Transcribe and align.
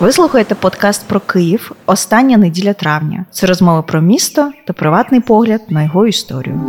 Ви 0.00 0.12
слухаєте 0.12 0.54
подкаст 0.54 1.08
про 1.08 1.20
Київ. 1.20 1.72
Остання 1.86 2.36
неділя 2.36 2.72
травня. 2.72 3.24
Це 3.30 3.46
розмови 3.46 3.82
про 3.82 4.00
місто 4.00 4.52
та 4.66 4.72
приватний 4.72 5.20
погляд 5.20 5.60
на 5.68 5.82
його 5.82 6.06
історію. 6.06 6.60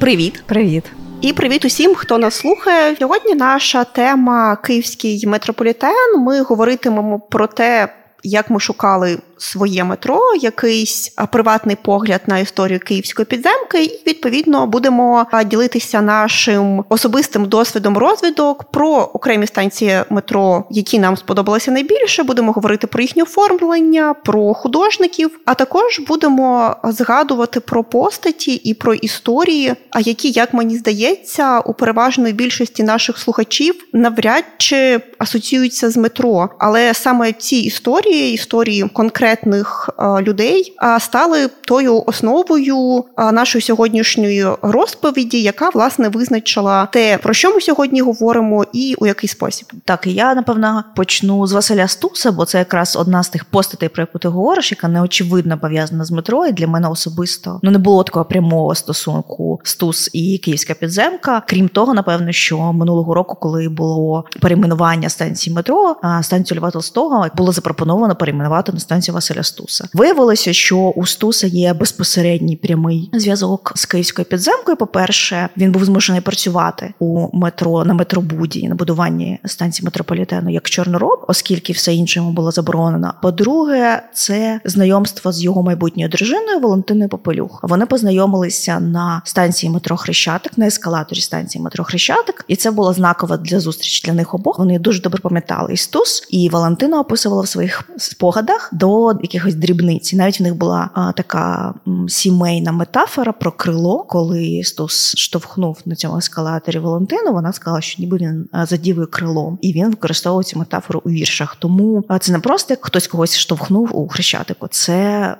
Привіт, 0.00 0.42
Привіт. 0.46 0.84
і 1.20 1.32
привіт 1.32 1.64
усім, 1.64 1.94
хто 1.94 2.18
нас 2.18 2.34
слухає. 2.34 2.96
Сьогодні 2.96 3.34
наша 3.34 3.84
тема 3.84 4.56
Київський 4.56 5.26
метрополітен. 5.26 6.18
Ми 6.18 6.42
говоритимемо 6.42 7.20
про 7.20 7.46
те, 7.46 7.88
як 8.22 8.50
ми 8.50 8.60
шукали 8.60 9.18
своє 9.38 9.84
метро, 9.84 10.20
якийсь 10.40 11.12
приватний 11.32 11.76
погляд 11.82 12.20
на 12.26 12.38
історію 12.38 12.80
київської 12.80 13.26
підземки, 13.26 13.84
і 13.84 14.02
відповідно 14.06 14.66
будемо 14.66 15.26
ділитися 15.46 16.02
нашим 16.02 16.84
особистим 16.88 17.48
досвідом 17.48 17.98
розвідок 17.98 18.64
про 18.64 18.88
окремі 18.88 19.46
станції 19.46 20.00
метро, 20.10 20.64
які 20.70 20.98
нам 20.98 21.16
сподобалися 21.16 21.70
найбільше. 21.70 22.22
Будемо 22.22 22.52
говорити 22.52 22.86
про 22.86 23.02
їхнє 23.02 23.22
оформлення, 23.22 24.14
про 24.24 24.54
художників, 24.54 25.40
а 25.44 25.54
також 25.54 26.00
будемо 26.08 26.76
згадувати 26.84 27.60
про 27.60 27.84
постаті 27.84 28.54
і 28.54 28.74
про 28.74 28.94
історії, 28.94 29.74
а 29.90 30.00
які, 30.00 30.30
як 30.30 30.54
мені 30.54 30.76
здається, 30.76 31.60
у 31.60 31.74
переважної 31.74 32.32
більшості 32.32 32.82
наших 32.82 33.18
слухачів 33.18 33.74
навряд 33.92 34.44
чи 34.58 35.00
асоціюються 35.18 35.90
з 35.90 35.96
метро. 35.96 36.48
Але 36.58 36.94
саме 36.94 37.32
ці 37.32 37.56
історії, 37.56 38.32
історії 38.32 38.88
конкретно 38.92 39.27
конкретних 39.36 39.90
людей 40.20 40.76
стали 41.00 41.48
тою 41.48 42.02
основою 42.06 43.04
нашої 43.32 43.62
сьогоднішньої 43.62 44.46
розповіді, 44.62 45.42
яка 45.42 45.68
власне 45.68 46.08
визначила 46.08 46.86
те, 46.86 47.18
про 47.18 47.34
що 47.34 47.54
ми 47.54 47.60
сьогодні 47.60 48.00
говоримо, 48.00 48.64
і 48.72 48.94
у 48.98 49.06
який 49.06 49.28
спосіб. 49.28 49.68
Так, 49.84 50.06
я 50.06 50.34
напевно 50.34 50.84
почну 50.96 51.46
з 51.46 51.52
Василя 51.52 51.88
Стуса, 51.88 52.32
бо 52.32 52.44
це 52.44 52.58
якраз 52.58 52.96
одна 52.96 53.22
з 53.22 53.28
тих 53.28 53.44
постатей, 53.44 53.88
про 53.88 54.02
яку 54.02 54.18
ти 54.18 54.28
говориш, 54.28 54.70
яка 54.72 54.88
неочевидно 54.88 55.58
пов'язана 55.58 56.04
з 56.04 56.10
метро. 56.10 56.46
І 56.46 56.52
для 56.52 56.66
мене 56.66 56.88
особисто 56.88 57.60
ну 57.62 57.70
не 57.70 57.78
було 57.78 58.04
такого 58.04 58.24
прямого 58.24 58.74
стосунку 58.74 59.60
Стус 59.64 60.10
і 60.12 60.38
Київська 60.38 60.74
підземка. 60.74 61.42
Крім 61.46 61.68
того, 61.68 61.94
напевно, 61.94 62.32
що 62.32 62.72
минулого 62.72 63.14
року, 63.14 63.36
коли 63.40 63.68
було 63.68 64.24
перейменування 64.40 65.08
станції 65.08 65.56
метро, 65.56 65.96
станцію 66.22 66.60
Льва 66.60 66.70
Толстого 66.70 67.26
було 67.36 67.52
запропоновано 67.52 68.16
перейменувати 68.16 68.72
на 68.72 68.80
станцію 68.80 69.14
Василя 69.18 69.42
Стуса. 69.42 69.88
Виявилося, 69.94 70.52
що 70.52 70.78
у 70.78 71.06
Стуса 71.06 71.46
є 71.46 71.74
безпосередній 71.74 72.56
прямий 72.56 73.10
зв'язок 73.12 73.72
з 73.76 73.84
київською 73.84 74.26
підземкою. 74.26 74.76
По 74.76 74.86
перше, 74.86 75.48
він 75.56 75.72
був 75.72 75.84
змушений 75.84 76.20
працювати 76.20 76.94
у 76.98 77.38
метро 77.38 77.84
на 77.84 77.94
метробуді 77.94 78.68
на 78.68 78.74
будуванні 78.74 79.38
станції 79.44 79.84
метрополітену 79.84 80.50
як 80.50 80.70
чорнороб, 80.70 81.24
оскільки 81.28 81.72
все 81.72 81.94
інше 81.94 82.18
йому 82.18 82.32
було 82.32 82.50
заборонено. 82.50 83.14
По-друге, 83.22 84.02
це 84.14 84.60
знайомство 84.64 85.32
з 85.32 85.42
його 85.42 85.62
майбутньою 85.62 86.08
дружиною 86.08 86.60
Валентиною 86.60 87.08
Попелюх. 87.08 87.60
Вони 87.62 87.86
познайомилися 87.86 88.80
на 88.80 89.22
станції 89.24 89.70
метро 89.70 89.96
Хрещатик, 89.96 90.58
на 90.58 90.66
ескалаторі 90.66 91.20
станції 91.20 91.64
метро 91.64 91.84
Хрещатик, 91.84 92.44
і 92.48 92.56
це 92.56 92.70
було 92.70 92.92
знаково 92.92 93.36
для 93.36 93.60
зустрічі 93.60 94.06
для 94.06 94.12
них 94.12 94.34
обох. 94.34 94.58
Вони 94.58 94.78
дуже 94.78 95.02
добре 95.02 95.20
пам'ятали 95.20 95.72
і 95.72 95.76
Стус, 95.76 96.26
і 96.30 96.48
Валентина 96.48 97.00
описувала 97.00 97.42
в 97.42 97.48
своїх 97.48 97.84
спогадах 97.96 98.70
до 98.72 99.07
якихось 99.22 99.54
дрібниць. 99.54 100.12
І 100.12 100.16
Навіть 100.16 100.40
в 100.40 100.42
них 100.42 100.54
була 100.54 100.90
а, 100.94 101.12
така 101.12 101.74
сімейна 102.08 102.72
метафора 102.72 103.32
про 103.32 103.52
крило, 103.52 104.04
коли 104.08 104.62
Стус 104.64 105.16
штовхнув 105.16 105.78
на 105.84 105.94
цьому 105.94 106.16
ескалаторі 106.16 106.78
Валентину. 106.78 107.32
Вона 107.32 107.52
сказала, 107.52 107.80
що 107.80 108.02
ніби 108.02 108.16
він 108.16 108.48
задівує 108.52 109.06
крилом, 109.06 109.58
і 109.62 109.72
він 109.72 109.90
використовував 109.90 110.44
цю 110.44 110.58
метафору 110.58 111.02
у 111.04 111.10
віршах. 111.10 111.56
Тому 111.56 112.04
це 112.20 112.32
не 112.32 112.38
просто 112.38 112.72
як 112.72 112.86
хтось 112.86 113.06
когось 113.06 113.38
штовхнув 113.38 113.96
у 113.96 114.08
хрещатику. 114.08 114.68
Це 114.68 115.36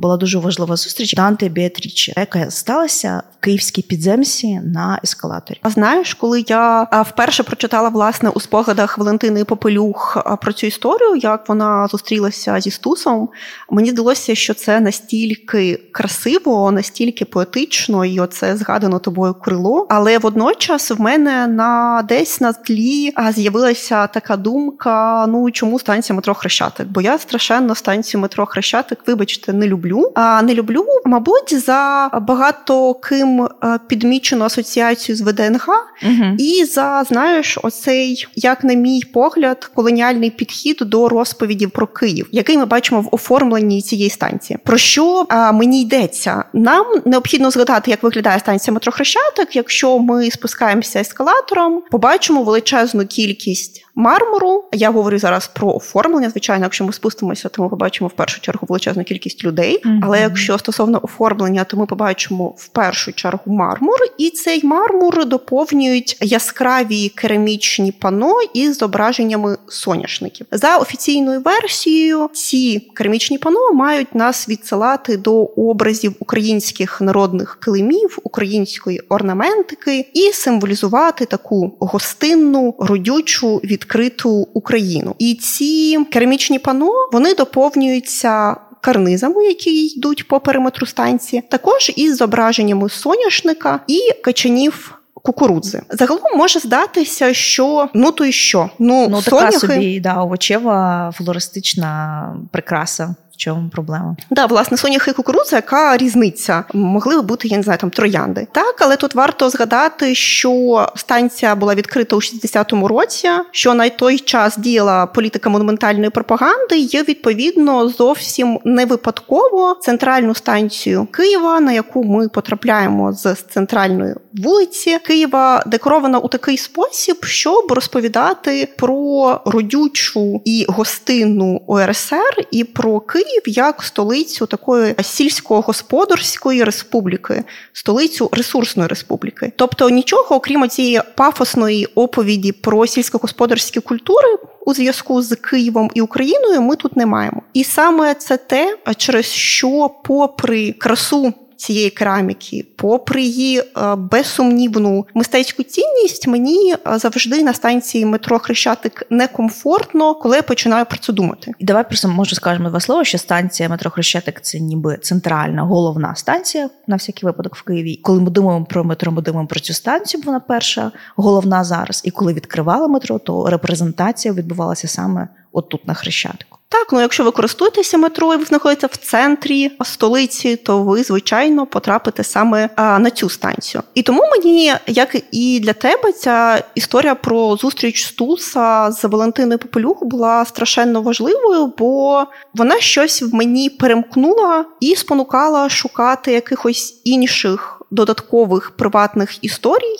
була 0.00 0.16
дуже 0.16 0.38
важлива 0.38 0.76
зустріч 0.76 1.14
Данте 1.14 1.48
Біатрічі, 1.48 2.14
яка 2.16 2.50
сталася 2.50 3.22
в 3.36 3.44
київській 3.44 3.82
підземці 3.82 4.60
на 4.64 5.00
ескалаторі. 5.04 5.58
А 5.62 5.70
знаєш, 5.70 6.14
коли 6.14 6.44
я 6.48 6.88
вперше 7.06 7.42
прочитала 7.42 7.88
власне 7.88 8.28
у 8.28 8.40
спогадах 8.40 8.98
Валентини 8.98 9.44
Попелюх 9.44 10.18
про 10.42 10.52
цю 10.52 10.66
історію, 10.66 11.16
як 11.16 11.48
вона 11.48 11.88
зустрілася 11.88 12.60
зі 12.60 12.70
Стусом, 12.70 13.09
часом 13.10 13.28
мені 13.70 13.90
здалося, 13.90 14.34
що 14.34 14.54
це 14.54 14.80
настільки 14.80 15.80
красиво, 15.92 16.72
настільки 16.72 17.24
поетично, 17.24 18.04
і 18.04 18.20
оце 18.20 18.56
згадано 18.56 18.98
тобою 18.98 19.34
крило. 19.34 19.86
Але 19.90 20.18
водночас 20.18 20.90
в 20.90 21.00
мене 21.00 21.46
на 21.46 22.02
десь 22.08 22.40
на 22.40 22.52
тлі 22.52 23.12
з'явилася 23.34 24.06
така 24.06 24.36
думка: 24.36 25.26
ну 25.28 25.50
чому 25.50 25.78
станція 25.78 26.16
метро 26.16 26.34
Хрещатик? 26.34 26.86
Бо 26.88 27.00
я 27.00 27.18
страшенно 27.18 27.74
станцію 27.74 28.20
метро 28.20 28.46
Хрещатик, 28.46 28.98
вибачте, 29.06 29.52
не 29.52 29.66
люблю. 29.66 30.12
А 30.14 30.42
не 30.42 30.54
люблю, 30.54 30.86
мабуть, 31.04 31.60
за 31.64 32.10
багато 32.22 32.94
ким 32.94 33.48
підмічену 33.86 34.44
асоціацію 34.44 35.16
з 35.16 35.20
ВДНГ, 35.20 35.68
угу. 36.02 36.36
і 36.38 36.64
за 36.64 37.04
знаєш, 37.08 37.58
оцей, 37.62 38.26
як 38.36 38.64
на 38.64 38.74
мій 38.74 39.02
погляд, 39.12 39.70
колоніальний 39.74 40.30
підхід 40.30 40.76
до 40.80 41.08
розповіді 41.08 41.66
про 41.66 41.86
Київ, 41.86 42.28
який 42.32 42.58
ми 42.58 42.64
бачимо 42.64 42.99
в 43.00 43.08
оформленні 43.12 43.82
цієї 43.82 44.10
станції. 44.10 44.58
Про 44.64 44.78
що 44.78 45.26
мені 45.52 45.82
йдеться? 45.82 46.44
Нам 46.52 46.86
необхідно 47.04 47.50
згадати, 47.50 47.90
як 47.90 48.02
виглядає 48.02 48.38
станція 48.38 48.74
метро 48.74 48.92
Хрещатик. 48.92 49.56
Якщо 49.56 49.98
ми 49.98 50.30
спускаємося 50.30 51.00
ескалатором, 51.00 51.82
побачимо 51.90 52.42
величезну 52.42 53.06
кількість 53.06 53.86
мармуру. 54.00 54.64
Я 54.72 54.90
говорю 54.90 55.18
зараз 55.18 55.46
про 55.46 55.74
оформлення. 55.74 56.30
Звичайно, 56.30 56.64
якщо 56.64 56.84
ми 56.84 56.92
спустимося, 56.92 57.48
то 57.48 57.62
ми 57.62 57.68
побачимо 57.68 58.08
в 58.08 58.12
першу 58.12 58.40
чергу 58.40 58.66
величезну 58.68 59.04
кількість 59.04 59.44
людей. 59.44 59.82
Mm-hmm. 59.84 60.00
Але 60.02 60.20
якщо 60.20 60.58
стосовно 60.58 61.00
оформлення, 61.02 61.64
то 61.64 61.76
ми 61.76 61.86
побачимо 61.86 62.54
в 62.56 62.68
першу 62.68 63.12
чергу 63.12 63.52
мармур, 63.52 63.98
і 64.18 64.30
цей 64.30 64.66
мармур 64.66 65.24
доповнюють 65.24 66.16
яскраві 66.20 67.08
керамічні 67.08 67.92
пано 67.92 68.34
із 68.54 68.78
зображеннями 68.78 69.56
соняшників. 69.68 70.46
За 70.50 70.76
офіційною 70.76 71.40
версією, 71.40 72.30
ці 72.32 72.80
керамічні 72.94 73.38
пано 73.38 73.72
мають 73.72 74.14
нас 74.14 74.48
відсилати 74.48 75.16
до 75.16 75.42
образів 75.42 76.14
українських 76.18 77.00
народних 77.00 77.58
килимів, 77.60 78.18
української 78.22 79.00
орнаментики 79.08 80.06
і 80.14 80.32
символізувати 80.32 81.24
таку 81.24 81.76
гостинну, 81.80 82.74
родючу 82.78 83.56
від 83.56 83.84
відкриту 83.90 84.48
Україну. 84.54 85.14
І 85.18 85.34
ці 85.34 85.98
керамічні 86.04 86.58
пано 86.58 86.90
вони 87.12 87.34
доповнюються. 87.34 88.56
Карнизами, 88.82 89.44
які 89.44 89.86
йдуть 89.86 90.28
по 90.28 90.40
периметру 90.40 90.86
станції, 90.86 91.42
також 91.50 91.92
із 91.96 92.16
зображеннями 92.16 92.88
соняшника 92.88 93.80
і 93.86 93.98
качанів 94.24 95.00
кукурудзи. 95.14 95.82
Загалом 95.90 96.22
може 96.36 96.60
здатися, 96.60 97.34
що 97.34 97.88
ну 97.94 98.12
то 98.12 98.24
й 98.24 98.32
що? 98.32 98.70
Ну, 98.78 99.08
ну 99.10 99.22
така 99.22 99.52
собі 99.52 100.00
да, 100.00 100.22
овочева 100.22 101.12
флористична 101.16 102.36
прикраса 102.52 103.14
чому 103.40 103.68
проблема? 103.68 104.16
Да, 104.30 104.46
власне, 104.46 104.76
соняхи 104.76 105.10
і 105.10 105.14
кукурудза, 105.14 105.56
яка 105.56 105.96
різниця? 105.96 106.64
Могли 106.74 107.22
б 107.22 107.24
бути, 107.24 107.48
я 107.48 107.56
не 107.56 107.62
знаю, 107.62 107.78
там 107.78 107.90
троянди. 107.90 108.46
Так, 108.52 108.76
але 108.78 108.96
тут 108.96 109.14
варто 109.14 109.50
згадати, 109.50 110.14
що 110.14 110.86
станція 110.96 111.54
була 111.54 111.74
відкрита 111.74 112.16
у 112.16 112.18
60-му 112.18 112.88
році, 112.88 113.28
що 113.50 113.74
на 113.74 113.88
той 113.88 114.18
час 114.18 114.56
діяла 114.58 115.06
політика 115.06 115.50
монументальної 115.50 116.10
пропаганди, 116.10 116.78
є 116.78 117.02
відповідно 117.02 117.88
зовсім 117.88 118.58
не 118.64 118.84
випадково 118.84 119.76
центральну 119.80 120.34
станцію 120.34 121.06
Києва, 121.10 121.60
на 121.60 121.72
яку 121.72 122.04
ми 122.04 122.28
потрапляємо 122.28 123.12
з 123.12 123.34
центральної 123.34 124.14
вулиці 124.32 124.98
Києва, 124.98 125.62
декорована 125.66 126.18
у 126.18 126.28
такий 126.28 126.56
спосіб, 126.56 127.24
щоб 127.24 127.72
розповідати 127.72 128.68
про 128.76 129.40
родючу 129.44 130.42
і 130.44 130.66
гостинну 130.68 131.62
ОРСР 131.66 132.46
і 132.50 132.64
про 132.64 133.00
Київ. 133.00 133.29
Київ 133.30 133.42
як 133.46 133.82
столицю 133.82 134.46
такої 134.46 134.94
сільськогосподарської 135.02 136.64
республіки, 136.64 137.44
столицю 137.72 138.30
ресурсної 138.32 138.88
республіки. 138.88 139.52
Тобто 139.56 139.90
нічого, 139.90 140.36
окрім 140.36 140.68
цієї 140.68 141.00
пафосної 141.16 141.86
оповіді 141.86 142.52
про 142.52 142.86
сільськогосподарські 142.86 143.80
культури. 143.80 144.28
У 144.66 144.74
зв'язку 144.74 145.22
з 145.22 145.36
Києвом 145.36 145.90
і 145.94 146.00
Україною 146.00 146.62
ми 146.62 146.76
тут 146.76 146.96
не 146.96 147.06
маємо, 147.06 147.42
і 147.54 147.64
саме 147.64 148.14
це 148.14 148.36
те, 148.36 148.78
через 148.96 149.26
що, 149.26 149.90
попри 150.04 150.72
красу 150.72 151.34
цієї 151.60 151.90
кераміки, 151.90 152.66
попри 152.76 153.22
її 153.22 153.58
е, 153.58 153.94
безсумнівну 153.94 155.06
мистецьку 155.14 155.62
цінність, 155.62 156.26
мені 156.26 156.74
е, 156.74 156.98
завжди 156.98 157.42
на 157.42 157.54
станції 157.54 158.04
метро 158.04 158.38
Хрещатик 158.38 159.06
некомфортно, 159.10 160.14
коли 160.14 160.36
я 160.36 160.42
починаю 160.42 160.86
про 160.86 160.98
це 160.98 161.12
думати. 161.12 161.52
І 161.58 161.64
давай 161.64 161.84
просто 161.84 162.08
можу 162.08 162.36
скажемо 162.36 162.68
два 162.68 162.80
слова, 162.80 163.04
що 163.04 163.18
станція 163.18 163.68
метро 163.68 163.90
Хрещатик 163.90 164.40
це 164.40 164.60
ніби 164.60 164.98
центральна 165.02 165.62
головна 165.62 166.14
станція 166.14 166.70
на 166.86 166.96
всякий 166.96 167.26
випадок 167.26 167.56
в 167.56 167.62
Києві. 167.62 168.00
Коли 168.02 168.20
ми 168.20 168.30
думаємо 168.30 168.64
про 168.64 168.84
метро, 168.84 169.12
ми 169.12 169.22
думаємо 169.22 169.48
про 169.48 169.60
цю 169.60 169.74
станцію. 169.74 170.22
Вона 170.26 170.40
перша 170.40 170.92
головна 171.16 171.64
зараз. 171.64 172.02
І 172.04 172.10
коли 172.10 172.32
відкривали 172.32 172.88
метро, 172.88 173.18
то 173.18 173.50
репрезентація 173.50 174.34
відбувалася 174.34 174.88
саме 174.88 175.28
отут 175.52 175.86
на 175.86 175.94
Хрещатику. 175.94 176.60
Так, 176.72 176.92
ну 176.92 177.00
якщо 177.00 177.24
ви 177.24 177.30
користуєтеся 177.30 177.98
метро 177.98 178.34
і 178.34 178.36
ви 178.36 178.44
знаходитеся 178.44 178.86
в 178.92 178.96
центрі 178.96 179.70
столиці, 179.84 180.56
то 180.56 180.82
ви 180.82 181.02
звичайно 181.02 181.66
потрапите 181.66 182.24
саме 182.24 182.68
а, 182.76 182.98
на 182.98 183.10
цю 183.10 183.30
станцію. 183.30 183.82
І 183.94 184.02
тому 184.02 184.22
мені, 184.30 184.74
як 184.86 185.16
і 185.32 185.60
для 185.60 185.72
тебе, 185.72 186.12
ця 186.12 186.64
історія 186.74 187.14
про 187.14 187.56
зустріч 187.56 188.04
Стуса 188.04 188.90
з 188.90 189.04
Валентиною 189.04 189.58
Попелюх 189.58 190.04
була 190.04 190.44
страшенно 190.44 191.02
важливою, 191.02 191.72
бо 191.78 192.24
вона 192.54 192.80
щось 192.80 193.22
в 193.22 193.34
мені 193.34 193.70
перемкнула 193.70 194.64
і 194.80 194.96
спонукала 194.96 195.68
шукати 195.68 196.32
якихось 196.32 197.00
інших 197.04 197.79
додаткових 197.90 198.70
приватних 198.70 199.44
історій, 199.44 199.96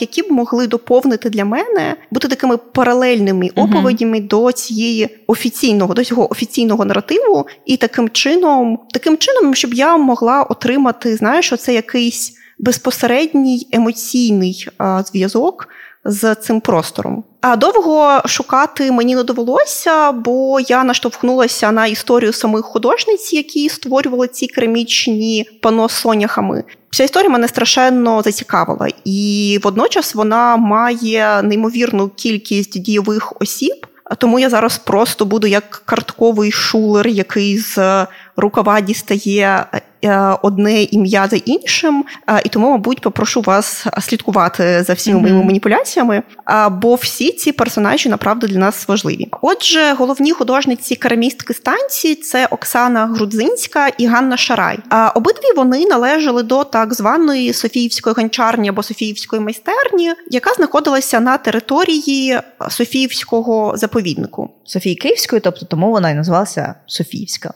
які 0.00 0.22
б 0.22 0.32
могли 0.32 0.66
доповнити 0.66 1.30
для 1.30 1.44
мене 1.44 1.96
бути 2.10 2.28
такими 2.28 2.56
паралельними 2.56 3.50
оповідями 3.54 4.18
uh-huh. 4.18 4.28
до 4.28 4.52
цієї 4.52 5.08
офіційного 5.26 5.94
до 5.94 6.04
цього 6.04 6.32
офіційного 6.32 6.84
наративу, 6.84 7.46
і 7.66 7.76
таким 7.76 8.08
чином, 8.08 8.78
таким 8.92 9.18
чином, 9.18 9.54
щоб 9.54 9.74
я 9.74 9.96
могла 9.96 10.42
отримати, 10.42 11.16
знаєш, 11.16 11.52
оце 11.52 11.74
якийсь 11.74 12.32
безпосередній 12.58 13.68
емоційний 13.72 14.68
зв'язок 15.04 15.68
з 16.04 16.34
цим 16.34 16.60
простором. 16.60 17.24
А 17.40 17.56
довго 17.56 18.22
шукати 18.26 18.92
мені 18.92 19.14
не 19.14 19.22
довелося, 19.22 20.12
бо 20.12 20.60
я 20.60 20.84
наштовхнулася 20.84 21.72
на 21.72 21.86
історію 21.86 22.32
самих 22.32 22.64
художниць, 22.64 23.32
які 23.32 23.68
створювали 23.68 24.28
ці 24.28 24.46
керамічні 24.46 25.48
пано 25.62 25.88
з 25.88 25.92
соняхами. 25.92 26.64
Ця 26.90 27.04
історія 27.04 27.30
мене 27.30 27.48
страшенно 27.48 28.22
зацікавила, 28.22 28.88
і 29.04 29.58
водночас 29.62 30.14
вона 30.14 30.56
має 30.56 31.42
неймовірну 31.42 32.08
кількість 32.08 32.82
дійових 32.82 33.40
осіб. 33.40 33.86
Тому 34.18 34.38
я 34.38 34.50
зараз 34.50 34.78
просто 34.78 35.24
буду 35.24 35.46
як 35.46 35.82
картковий 35.84 36.52
шулер, 36.52 37.08
який 37.08 37.58
з 37.58 38.06
рукава 38.36 38.80
дістає 38.80 39.66
одне 40.42 40.82
ім'я 40.82 41.28
за 41.28 41.36
іншим, 41.36 42.04
е, 42.28 42.42
і 42.44 42.48
тому, 42.48 42.70
мабуть, 42.70 43.00
попрошу 43.00 43.40
вас 43.40 43.86
слідкувати 44.00 44.82
за 44.82 44.92
всіма 44.92 45.18
mm-hmm. 45.18 45.22
моїми 45.22 45.44
маніпуляціями. 45.44 46.22
Бо 46.70 46.94
всі 46.94 47.32
ці 47.32 47.52
персонажі 47.52 48.08
направду 48.08 48.46
для 48.46 48.58
нас 48.58 48.88
важливі. 48.88 49.28
Отже, 49.42 49.92
головні 49.92 50.32
художниці 50.32 50.96
керамістки 50.96 51.54
станції 51.54 52.14
це 52.14 52.46
Оксана 52.46 53.06
Грудзинська 53.06 53.88
і 53.88 54.06
Ганна 54.06 54.36
Шарай. 54.36 54.78
Обидві 55.14 55.56
вони 55.56 55.86
належали 55.86 56.42
до 56.42 56.64
так 56.64 56.94
званої 56.94 57.52
Софіївської 57.52 58.14
гончарні 58.14 58.68
або 58.68 58.82
Софіївської 58.82 59.42
майстерні, 59.42 60.12
яка 60.30 60.54
знаходилася 60.54 61.20
на 61.20 61.38
території 61.38 62.38
Софіївського 62.68 63.72
заповіднику. 63.76 64.50
Софії 64.64 64.94
Київської, 64.94 65.40
тобто 65.40 65.66
тому 65.66 65.90
вона 65.90 66.10
і 66.10 66.14
називалася 66.14 66.74
Софіївська. 66.86 67.54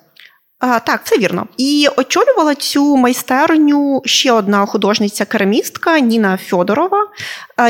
А, 0.59 0.81
Так, 0.81 1.01
це 1.05 1.19
вірно. 1.19 1.47
І 1.57 1.89
очолювала 1.97 2.55
цю 2.55 2.97
майстерню 2.97 4.03
ще 4.05 4.33
одна 4.33 4.67
художниця-керамістка 4.67 5.99
Ніна 5.99 6.39
Фьодорова. 6.49 6.99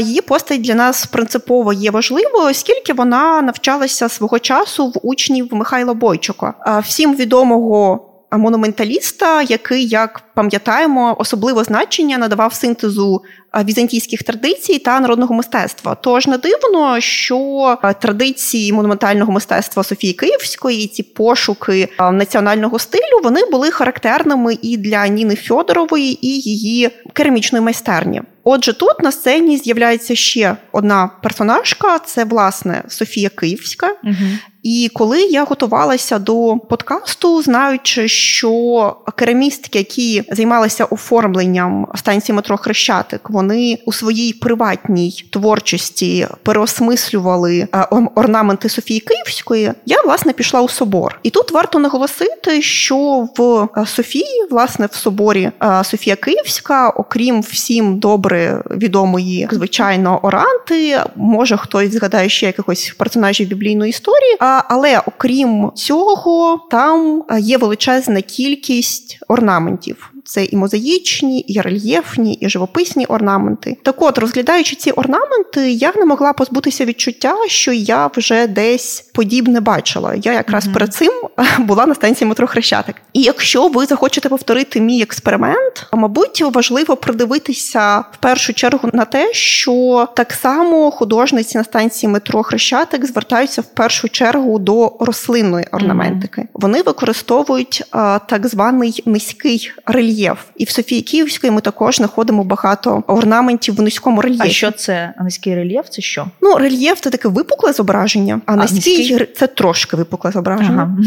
Її 0.01 0.21
постать 0.21 0.61
для 0.61 0.75
нас 0.75 1.07
принципово 1.07 1.73
є 1.73 1.91
важливою, 1.91 2.47
оскільки 2.51 2.93
вона 2.93 3.43
навчалася 3.43 4.09
свого 4.09 4.39
часу 4.39 4.87
в 4.89 5.01
учнів 5.03 5.49
Михайла 5.51 5.95
Бойчука, 5.95 6.81
всім 6.85 7.17
відомого 7.17 8.11
монументаліста, 8.33 9.43
який, 9.43 9.89
як 9.89 10.23
пам'ятаємо, 10.35 11.17
особливе 11.19 11.65
значення 11.65 12.19
надавав 12.19 12.55
синтезу 12.55 13.23
візантійських 13.65 14.23
традицій 14.23 14.79
та 14.79 15.01
народного 15.01 15.35
мистецтва. 15.35 15.95
Тож 15.95 16.27
не 16.27 16.39
дивно, 16.39 17.01
що 17.01 17.79
традиції 18.01 18.73
монументального 18.73 19.33
мистецтва 19.33 19.85
Софії 19.85 20.13
Київської, 20.13 20.87
ці 20.87 21.03
пошуки 21.03 21.89
національного 21.99 22.79
стилю, 22.79 23.21
вони 23.23 23.45
були 23.45 23.71
характерними 23.71 24.59
і 24.63 24.77
для 24.77 25.09
Ніни 25.09 25.37
Фьодорової, 25.37 26.27
і 26.27 26.41
її 26.41 26.91
керамічної 27.13 27.65
майстерні. 27.65 28.23
Отже, 28.45 28.73
тут 28.73 29.03
на 29.03 29.13
сцені 29.13 29.57
з'являється 29.59 30.15
ще 30.15 30.57
одна 30.73 31.11
персонажка: 31.23 31.99
це 31.99 32.25
власне 32.25 32.83
Софія 32.89 33.29
Київська. 33.29 33.87
Угу. 34.05 34.15
І 34.63 34.91
коли 34.95 35.23
я 35.23 35.45
готувалася 35.45 36.19
до 36.19 36.57
подкасту, 36.71 37.43
знаючи, 37.43 38.09
що 38.09 38.97
керамістки, 39.17 39.79
які 39.79 40.23
займалися 40.31 40.85
оформленням 40.85 41.87
станції 41.95 42.37
метро 42.37 42.57
Хрещатик, 42.57 43.31
вони 43.31 43.79
у 43.87 43.93
своїй 43.93 44.33
приватній 44.33 45.25
творчості 45.31 46.29
переосмислювали 46.43 47.69
е, 47.75 47.87
орнаменти 48.15 48.69
Софії 48.69 49.01
Київської, 49.01 49.73
я 49.87 50.03
власне 50.03 50.33
пішла 50.33 50.61
у 50.61 50.69
собор. 50.69 51.21
І 51.23 51.31
тут 51.31 51.51
варто 51.51 51.79
наголосити, 51.79 52.63
що 52.63 53.29
в 53.37 53.69
е, 53.77 53.87
Софії, 53.87 54.47
власне, 54.51 54.87
в 54.87 54.95
соборі 54.95 55.51
е, 55.63 55.85
Софія 55.85 56.17
Київська, 56.17 56.91
окрім 56.91 57.41
всім 57.41 57.99
добре 57.99 58.63
відомої, 58.71 59.49
звичайно, 59.51 60.21
оранти, 60.23 61.01
може 61.17 61.57
хтось 61.57 61.93
згадає 61.93 62.29
ще 62.29 62.47
якихось 62.47 62.95
персонажів 62.99 63.49
біблійної 63.49 63.91
історії. 63.91 64.37
Але 64.69 65.01
окрім 65.07 65.73
цього, 65.75 66.67
там 66.71 67.25
є 67.39 67.59
величезна 67.59 68.21
кількість 68.21 69.19
орнаментів. 69.29 70.14
Це 70.25 70.45
і 70.45 70.57
мозаїчні, 70.57 71.41
і 71.41 71.61
рельєфні, 71.61 72.35
і 72.35 72.49
живописні 72.49 73.07
орнаменти. 73.07 73.77
Так 73.83 74.03
от, 74.03 74.19
розглядаючи 74.19 74.77
ці 74.77 74.91
орнаменти, 74.91 75.71
я 75.71 75.93
не 75.97 76.05
могла 76.05 76.33
позбутися 76.33 76.85
відчуття, 76.85 77.37
що 77.47 77.73
я 77.73 78.07
вже 78.07 78.47
десь 78.47 79.04
подібне 79.15 79.61
бачила. 79.61 80.15
Я 80.15 80.33
якраз 80.33 80.67
mm-hmm. 80.67 80.73
перед 80.73 80.95
цим 80.95 81.13
була 81.59 81.87
на 81.87 81.95
станції 81.95 82.29
метро 82.29 82.47
Хрещатик. 82.47 82.97
І 83.13 83.23
якщо 83.23 83.69
ви 83.69 83.87
захочете 83.87 84.29
повторити 84.29 84.81
мій 84.81 85.03
експеримент, 85.03 85.87
мабуть, 85.93 86.43
важливо 86.43 86.97
придивитися 86.97 87.99
в 87.99 88.17
першу 88.21 88.55
чергу 88.55 88.91
на 88.93 89.05
те, 89.05 89.33
що 89.33 90.09
так 90.17 90.33
само 90.33 90.91
художниці 90.91 91.59
на 91.59 91.65
станції 91.65 92.13
метро 92.13 92.43
Хрещатик 92.43 93.07
звертаються 93.07 93.61
в 93.61 93.65
першу 93.65 94.09
чергу 94.09 94.59
до 94.59 94.97
рослинної 95.01 95.67
орнаментики. 95.73 96.41
Mm-hmm. 96.41 96.49
Вони 96.55 96.83
використовують 96.83 97.85
а, 97.91 98.19
так 98.29 98.47
званий 98.47 99.03
низький 99.07 99.73
рельєф. 99.87 100.39
І 100.57 100.65
в 100.65 100.71
Софії 100.71 101.03
Київської 101.03 101.51
ми 101.51 101.61
також 101.61 101.97
знаходимо 101.97 102.45
багато 102.45 103.03
орнаментів 103.07 103.77
в 103.77 103.83
низькому 103.83 104.21
рельєфі. 104.21 104.49
А 104.49 104.51
що 104.51 104.71
це 104.71 105.15
низький 105.21 105.55
рельєф? 105.55 105.89
Це 105.91 106.03
що? 106.03 106.27
Ну, 106.41 106.55
рельєф 106.59 107.01
це 107.01 107.11
таке 107.11 107.29
випукле 107.29 107.73
зображення, 107.73 108.41
а, 108.47 108.53
а 108.53 108.57
низький, 108.57 108.77
низький 108.77 109.04
це 109.37 109.47
трошки 109.47 109.97
випукле 109.97 110.31
зображення. 110.33 110.99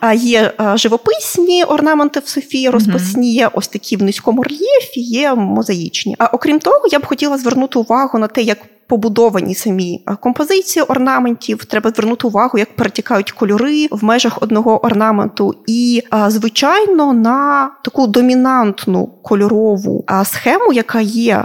Ага. 0.00 0.12
Є 0.12 0.52
живописні 0.74 1.64
орнаменти 1.64 2.20
в 2.20 2.28
Софії, 2.28 2.70
розписні, 2.70 3.34
є 3.34 3.50
ось 3.52 3.68
такі 3.68 3.96
в 3.96 4.02
низькому 4.02 4.42
рельєфі, 4.42 5.00
є 5.00 5.34
мозаїчні. 5.34 6.16
А 6.18 6.26
окрім 6.26 6.58
того, 6.58 6.86
я 6.92 6.98
б 6.98 7.06
хотіла 7.06 7.38
звернути 7.38 7.78
увагу 7.78 8.18
на 8.18 8.26
те, 8.26 8.42
як 8.42 8.58
побудовані 8.86 9.54
самі 9.54 10.04
композиції 10.20 10.82
орнаментів. 10.82 11.64
Треба 11.64 11.90
звернути 11.90 12.26
увагу, 12.26 12.58
як 12.58 12.76
перетікають 12.76 13.32
кольори 13.32 13.88
в 13.90 14.04
межах 14.04 14.42
одного 14.42 14.84
орнаменту, 14.84 15.54
і 15.66 16.02
звичайно 16.28 17.12
на 17.12 17.70
таку 17.84 18.06
домінантну 18.06 19.06
кольорову 19.06 20.04
схему, 20.24 20.72
яка 20.72 21.00
є 21.00 21.44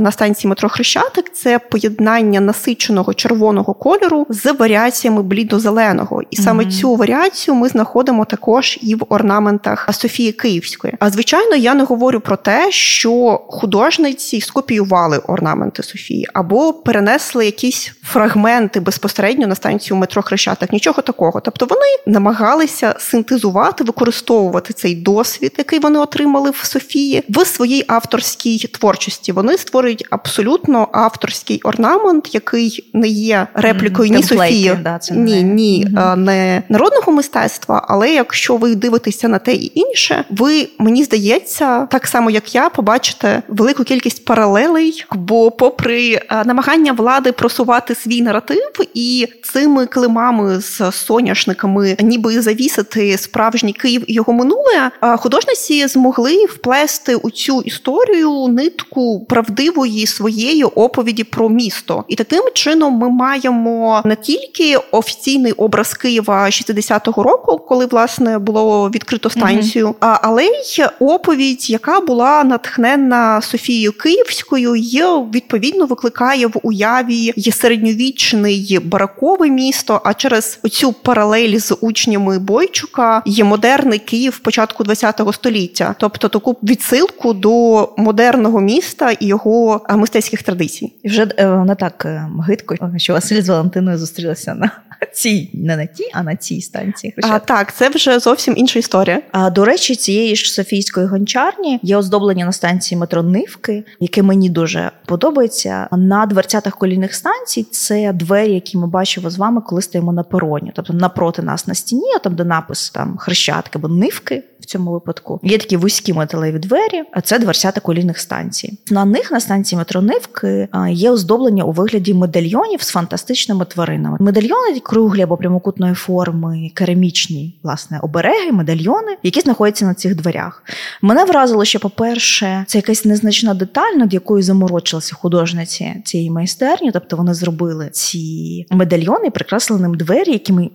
на 0.00 0.12
станції 0.12 0.48
метро 0.48 0.68
Хрещатик, 0.68 1.32
це 1.32 1.58
поєднання 1.58 2.40
насиченого 2.40 3.14
червоного 3.14 3.74
кольору 3.74 4.26
з 4.28 4.52
варіаціями 4.52 5.22
блідо-зеленого. 5.22 6.22
І 6.30 6.36
саме 6.36 6.64
mm-hmm. 6.64 6.80
цю 6.80 6.94
варіацію 6.94 7.54
ми 7.54 7.68
знаходимо 7.68 8.24
також 8.24 8.78
і 8.82 8.94
в 8.94 9.02
орнаментах 9.08 9.88
Софії 9.92 10.32
Київської. 10.32 10.94
А 10.98 11.10
звичайно, 11.10 11.56
я 11.56 11.74
не 11.74 11.84
говорю 11.84 12.20
про 12.20 12.36
те, 12.36 12.72
що 12.72 13.44
художниці 13.48 14.40
скопіювали 14.40 15.18
орнаменти 15.18 15.82
Софії 15.82 16.28
або 16.34 16.72
перенесли 16.84 17.46
якісь 17.46 17.92
фрагменти 18.02 18.80
безпосередньо 18.80 19.46
на 19.46 19.54
станцію 19.54 19.96
метро 19.96 20.22
Хрещатик. 20.22 20.72
Нічого 20.72 21.02
такого. 21.02 21.40
Тобто 21.40 21.66
вони 21.66 22.16
намагалися 22.18 22.94
синтезувати, 22.98 23.84
використовувати 23.84 24.72
цей 24.72 24.94
досвід, 24.94 25.54
який 25.58 25.78
вони 25.78 25.98
отримали 25.98 26.50
в 26.50 26.60
Софії, 26.64 27.22
в 27.28 27.44
своїй 27.44 27.84
авторській 27.88 28.58
творчості. 28.58 29.32
Вони 29.32 29.58
створюють 29.58 30.06
абсолютно 30.10 30.88
авторський 30.92 31.60
орнамент, 31.62 32.34
який 32.34 32.90
не 32.92 33.08
є 33.08 33.46
реплікою 33.54 34.12
mm, 34.12 34.16
ні 34.16 34.22
Софії, 34.22 34.78
да, 34.84 34.98
це 34.98 35.14
ні, 35.14 35.42
ні, 35.42 35.86
mm-hmm. 35.86 36.16
не 36.16 36.62
народного 36.68 37.12
мистецтва. 37.12 37.86
Але 37.88 38.10
якщо 38.10 38.56
ви 38.56 38.74
дивитеся 38.74 39.28
на 39.28 39.38
те 39.38 39.52
і 39.52 39.72
інше, 39.74 40.24
ви 40.30 40.68
мені 40.78 41.04
здається, 41.04 41.86
так 41.86 42.06
само 42.06 42.30
як 42.30 42.54
я, 42.54 42.68
побачите 42.68 43.42
велику 43.48 43.84
кількість 43.84 44.24
паралелей, 44.24 45.04
бо, 45.14 45.50
попри 45.50 46.20
намагання 46.44 46.67
влади 46.76 47.32
просувати 47.32 47.94
свій 47.94 48.22
наратив 48.22 48.72
і 48.94 49.28
цими 49.42 49.86
климами 49.86 50.60
з 50.60 50.92
соняшниками, 50.92 51.96
ніби 52.00 52.40
завісити 52.40 53.18
справжній 53.18 53.72
Київ 53.72 54.04
і 54.06 54.12
його 54.12 54.32
минуле, 54.32 54.90
художниці 55.18 55.86
змогли 55.86 56.44
вплести 56.44 57.14
у 57.14 57.30
цю 57.30 57.62
історію 57.62 58.48
нитку 58.48 59.26
правдивої 59.28 60.06
своєї 60.06 60.64
оповіді 60.64 61.24
про 61.24 61.48
місто, 61.48 62.04
і 62.08 62.14
таким 62.14 62.42
чином 62.54 62.94
ми 62.94 63.08
маємо 63.08 64.02
не 64.04 64.16
тільки 64.16 64.76
офіційний 64.90 65.52
образ 65.52 65.94
Києва 65.94 66.46
60-го 66.46 67.22
року, 67.22 67.58
коли 67.58 67.86
власне 67.86 68.38
було 68.38 68.90
відкрито 68.90 69.30
станцію, 69.30 69.88
mm-hmm. 69.88 70.18
але 70.22 70.44
й 70.44 70.84
оповідь, 71.00 71.70
яка 71.70 72.00
була 72.00 72.44
натхнена 72.44 73.40
Софією 73.42 73.92
Київською, 73.92 74.76
і 74.76 75.02
відповідно 75.34 75.86
викликає 75.86 76.46
в 76.46 76.57
уяві 76.62 77.32
є 77.36 77.52
середньовічний 77.52 78.78
баракове 78.84 79.50
місто. 79.50 80.00
А 80.04 80.14
через 80.14 80.60
оцю 80.62 80.92
паралель 80.92 81.58
з 81.58 81.76
учнями 81.80 82.38
Бойчука 82.38 83.22
є 83.26 83.44
модерний 83.44 83.98
Київ 83.98 84.38
початку 84.38 84.84
ХХ 84.84 85.34
століття, 85.34 85.94
тобто 85.98 86.28
таку 86.28 86.56
відсилку 86.62 87.32
до 87.32 87.88
модерного 87.96 88.60
міста 88.60 89.10
і 89.10 89.26
його 89.26 89.86
мистецьких 89.90 90.42
традицій. 90.42 90.92
І 91.02 91.08
вже 91.08 91.28
вона 91.38 91.64
не 91.64 91.74
так 91.74 92.04
е, 92.04 92.28
гидко, 92.48 92.74
що 92.96 93.12
Василь 93.12 93.42
з 93.42 93.48
Валентиною 93.48 93.98
зустрілася 93.98 94.54
на 94.54 94.70
цій, 95.12 95.50
не 95.54 95.76
на 95.76 95.86
тій, 95.86 96.10
а 96.12 96.22
на 96.22 96.36
цій 96.36 96.60
станції. 96.60 97.14
А 97.22 97.38
так, 97.38 97.74
це 97.74 97.88
вже 97.88 98.18
зовсім 98.18 98.54
інша 98.56 98.78
історія. 98.78 99.22
А 99.32 99.50
до 99.50 99.64
речі, 99.64 99.96
цієї 99.96 100.36
ж 100.36 100.52
Софійської 100.52 101.06
гончарні 101.06 101.80
є 101.82 101.96
оздоблення 101.96 102.44
на 102.44 102.52
станції 102.52 102.98
метро 102.98 103.22
Нивки, 103.22 103.84
яке 104.00 104.22
мені 104.22 104.50
дуже 104.50 104.90
подобається. 105.06 105.88
На 105.92 106.26
дверцятах 106.26 106.76
колійних 106.76 107.14
станцій 107.14 107.62
це 107.62 108.12
двері, 108.12 108.52
які 108.52 108.78
ми 108.78 108.86
бачимо 108.86 109.30
з 109.30 109.38
вами, 109.38 109.60
коли 109.60 109.82
стоїмо 109.82 110.12
на 110.12 110.22
пероні. 110.22 110.72
Тобто 110.74 110.92
напроти 110.92 111.42
нас 111.42 111.66
на 111.66 111.74
стіні, 111.74 112.12
а 112.16 112.18
там 112.18 112.34
де 112.34 112.44
напис 112.44 112.90
там 112.90 113.16
хрещатки 113.16 113.78
або 113.78 113.88
нивки 113.88 114.42
цьому 114.68 114.92
випадку. 114.92 115.40
Є 115.42 115.58
такі 115.58 115.76
вузькі 115.76 116.12
металеві 116.12 116.58
двері, 116.58 117.02
а 117.12 117.20
це 117.20 117.38
дверцята 117.38 117.80
колійних 117.80 118.18
станцій. 118.18 118.78
На 118.90 119.04
них 119.04 119.32
на 119.32 119.40
станції 119.40 119.78
метро 119.78 120.02
Нивки 120.02 120.68
є 120.90 121.10
оздоблення 121.10 121.64
у 121.64 121.72
вигляді 121.72 122.14
медальйонів 122.14 122.82
з 122.82 122.88
фантастичними 122.88 123.64
тваринами. 123.64 124.16
Медальйони 124.20 124.80
круглі 124.82 125.22
або 125.22 125.36
прямокутної 125.36 125.94
форми, 125.94 126.70
керамічні 126.74 127.60
власне 127.62 128.00
обереги, 128.02 128.52
медальйони, 128.52 129.16
які 129.22 129.40
знаходяться 129.40 129.84
на 129.84 129.94
цих 129.94 130.16
дверях. 130.16 130.62
Мене 131.02 131.24
вразило, 131.24 131.64
що, 131.64 131.80
по-перше, 131.80 132.64
це 132.66 132.78
якась 132.78 133.04
незначна 133.04 133.54
деталь, 133.54 133.92
над 133.96 134.14
якою 134.14 134.42
заморочилися 134.42 135.14
художниці 135.14 135.94
цієї 136.04 136.30
майстерні. 136.30 136.92
Тобто 136.92 137.16
вони 137.16 137.34
зробили 137.34 137.88
ці 137.92 138.66
медальйони, 138.70 139.26
і 139.26 139.72
ним 139.72 139.96
двері, 139.96 140.32
якими 140.32 140.70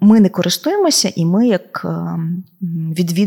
ми 0.00 0.20
не 0.20 0.28
користуємося, 0.28 1.12
і 1.16 1.24
ми, 1.24 1.48
як 1.48 1.82
ем, 1.84 2.44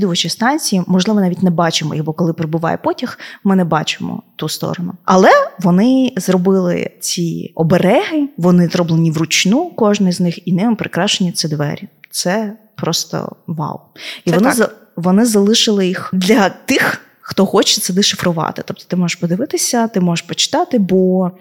відвідувачі 0.08 0.30
станції, 0.30 0.84
можливо, 0.88 1.22
навіть 1.22 1.44
не 1.44 1.50
бачимо 1.50 1.96
їх, 1.96 2.04
бо 2.04 2.14
коли 2.14 2.34
прибуває 2.34 2.78
потяг, 2.78 3.20
ми 3.44 3.56
не 3.56 3.64
бачимо 3.64 4.24
ту 4.36 4.50
сторону. 4.50 4.94
Але 5.06 5.30
вони 5.60 6.14
зробили 6.18 6.92
ці 7.00 7.52
обереги, 7.56 8.30
вони 8.38 8.68
зроблені 8.68 9.12
вручну, 9.12 9.72
кожен 9.76 10.12
з 10.12 10.20
них, 10.20 10.48
і 10.48 10.54
ними 10.54 10.76
прикрашені 10.76 11.32
ці 11.32 11.48
двері. 11.48 11.88
Це 12.12 12.54
просто 12.76 13.36
вау. 13.48 13.80
І 14.26 14.32
це 14.32 14.38
вони 14.38 14.56
так. 14.56 14.76
вони 14.96 15.26
залишили 15.26 15.88
їх 15.88 16.10
для 16.14 16.50
тих. 16.50 17.02
Хто 17.22 17.46
хоче 17.46 17.82
це 17.82 17.94
дешифрувати. 17.94 18.64
Тобто 18.66 18.84
ти 18.88 18.96
можеш 18.96 19.16
подивитися, 19.16 19.88
ти 19.88 20.00
можеш 20.00 20.26
почитати, 20.26 20.80
бо 20.80 21.32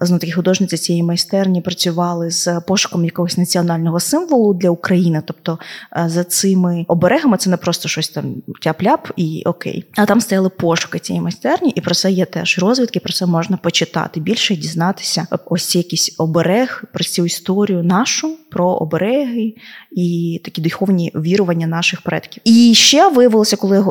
знову 0.00 0.20
таки 0.20 0.32
художниці 0.32 0.76
цієї 0.76 1.02
майстерні 1.02 1.60
працювали 1.60 2.30
з 2.30 2.60
пошуком 2.60 3.04
якогось 3.04 3.38
національного 3.38 4.00
символу 4.00 4.54
для 4.54 4.70
України. 4.70 5.22
Тобто 5.26 5.58
за 6.06 6.24
цими 6.24 6.84
оберегами 6.88 7.36
це 7.36 7.50
не 7.50 7.56
просто 7.56 7.88
щось 7.88 8.08
там 8.08 8.34
тяп-ляп 8.66 9.10
і 9.16 9.42
окей. 9.46 9.84
А 9.96 10.06
там 10.06 10.20
стояли 10.20 10.48
пошуки 10.48 10.98
цієї 10.98 11.22
майстерні, 11.22 11.70
і 11.70 11.80
про 11.80 11.94
це 11.94 12.10
є 12.10 12.24
теж 12.24 12.58
розвідки. 12.58 13.00
Про 13.00 13.12
це 13.12 13.26
можна 13.26 13.56
почитати 13.56 14.20
більше 14.20 14.56
дізнатися. 14.56 15.26
Ось 15.46 15.76
якісь 15.76 16.14
оберег 16.18 16.84
про 16.92 17.04
цю 17.04 17.26
історію 17.26 17.82
нашу, 17.82 18.36
про 18.50 18.66
обереги 18.66 19.54
і 19.92 20.40
такі 20.44 20.62
духовні 20.62 21.12
вірування 21.14 21.66
наших 21.66 22.00
предків. 22.00 22.42
І 22.44 22.74
ще 22.74 23.08
виявилося, 23.08 23.56
коли 23.56 23.84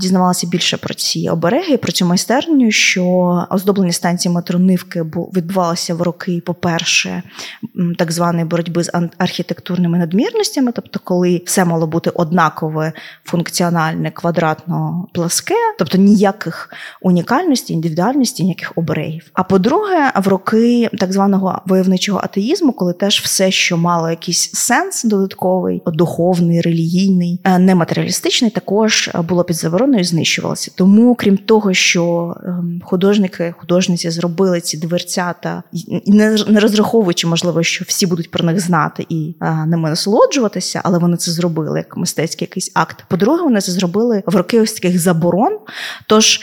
дізнавалася 0.00 0.46
більше 0.46 0.76
про 0.76 0.94
ці 0.94 1.28
обереги, 1.28 1.76
про 1.76 1.92
цю 1.92 2.06
майстерню, 2.06 2.70
що 2.70 3.04
оздоблення 3.50 3.92
станції 3.92 4.34
метро 4.34 4.58
Нивки 4.58 4.93
відбувалося 5.02 5.94
в 5.94 6.02
роки, 6.02 6.42
по-перше, 6.46 7.22
так 7.98 8.12
званої 8.12 8.44
боротьби 8.44 8.84
з 8.84 8.90
архітектурними 9.18 9.98
надмірностями, 9.98 10.72
тобто, 10.72 11.00
коли 11.04 11.42
все 11.46 11.64
мало 11.64 11.86
бути 11.86 12.10
однакове, 12.10 12.92
функціональне, 13.24 14.10
квадратно 14.10 15.06
пласке, 15.12 15.54
тобто 15.78 15.98
ніяких 15.98 16.70
унікальності, 17.02 17.72
індивідуальності, 17.72 18.42
ніяких 18.42 18.72
оберегів. 18.76 19.30
А 19.32 19.42
по-друге, 19.42 20.12
в 20.24 20.28
роки 20.28 20.90
так 20.98 21.12
званого 21.12 21.62
войовничого 21.66 22.20
атеїзму, 22.24 22.72
коли 22.72 22.92
теж 22.92 23.20
все, 23.20 23.50
що 23.50 23.76
мало 23.76 24.10
якийсь 24.10 24.50
сенс 24.54 25.04
додатковий, 25.04 25.82
духовний, 25.86 26.60
релігійний, 26.60 27.40
е, 27.44 27.58
нематеріалістичний, 27.58 28.50
також 28.50 29.10
було 29.28 29.44
під 29.44 29.56
забороною, 29.56 30.04
знищувалося. 30.04 30.70
Тому, 30.74 31.14
крім 31.14 31.36
того, 31.36 31.74
що 31.74 32.34
ем, 32.44 32.82
художники, 32.84 33.54
художниці 33.58 34.10
зробили 34.10 34.60
ці 34.60 34.76
дверцята, 34.86 35.62
не 36.46 36.60
розраховуючи, 36.60 37.26
можливо, 37.26 37.62
що 37.62 37.84
всі 37.88 38.06
будуть 38.06 38.30
про 38.30 38.44
них 38.44 38.60
знати 38.60 39.06
і 39.08 39.34
ними 39.40 39.90
насолоджуватися, 39.90 40.80
але 40.84 40.98
вони 40.98 41.16
це 41.16 41.30
зробили 41.30 41.78
як 41.78 41.96
мистецький 41.96 42.46
якийсь 42.50 42.70
акт. 42.74 43.04
По-друге, 43.08 43.42
вони 43.42 43.60
це 43.60 43.72
зробили 43.72 44.22
в 44.26 44.36
роки 44.36 44.60
ось 44.60 44.72
таких 44.72 45.00
заборон. 45.00 45.58
Тож 46.06 46.40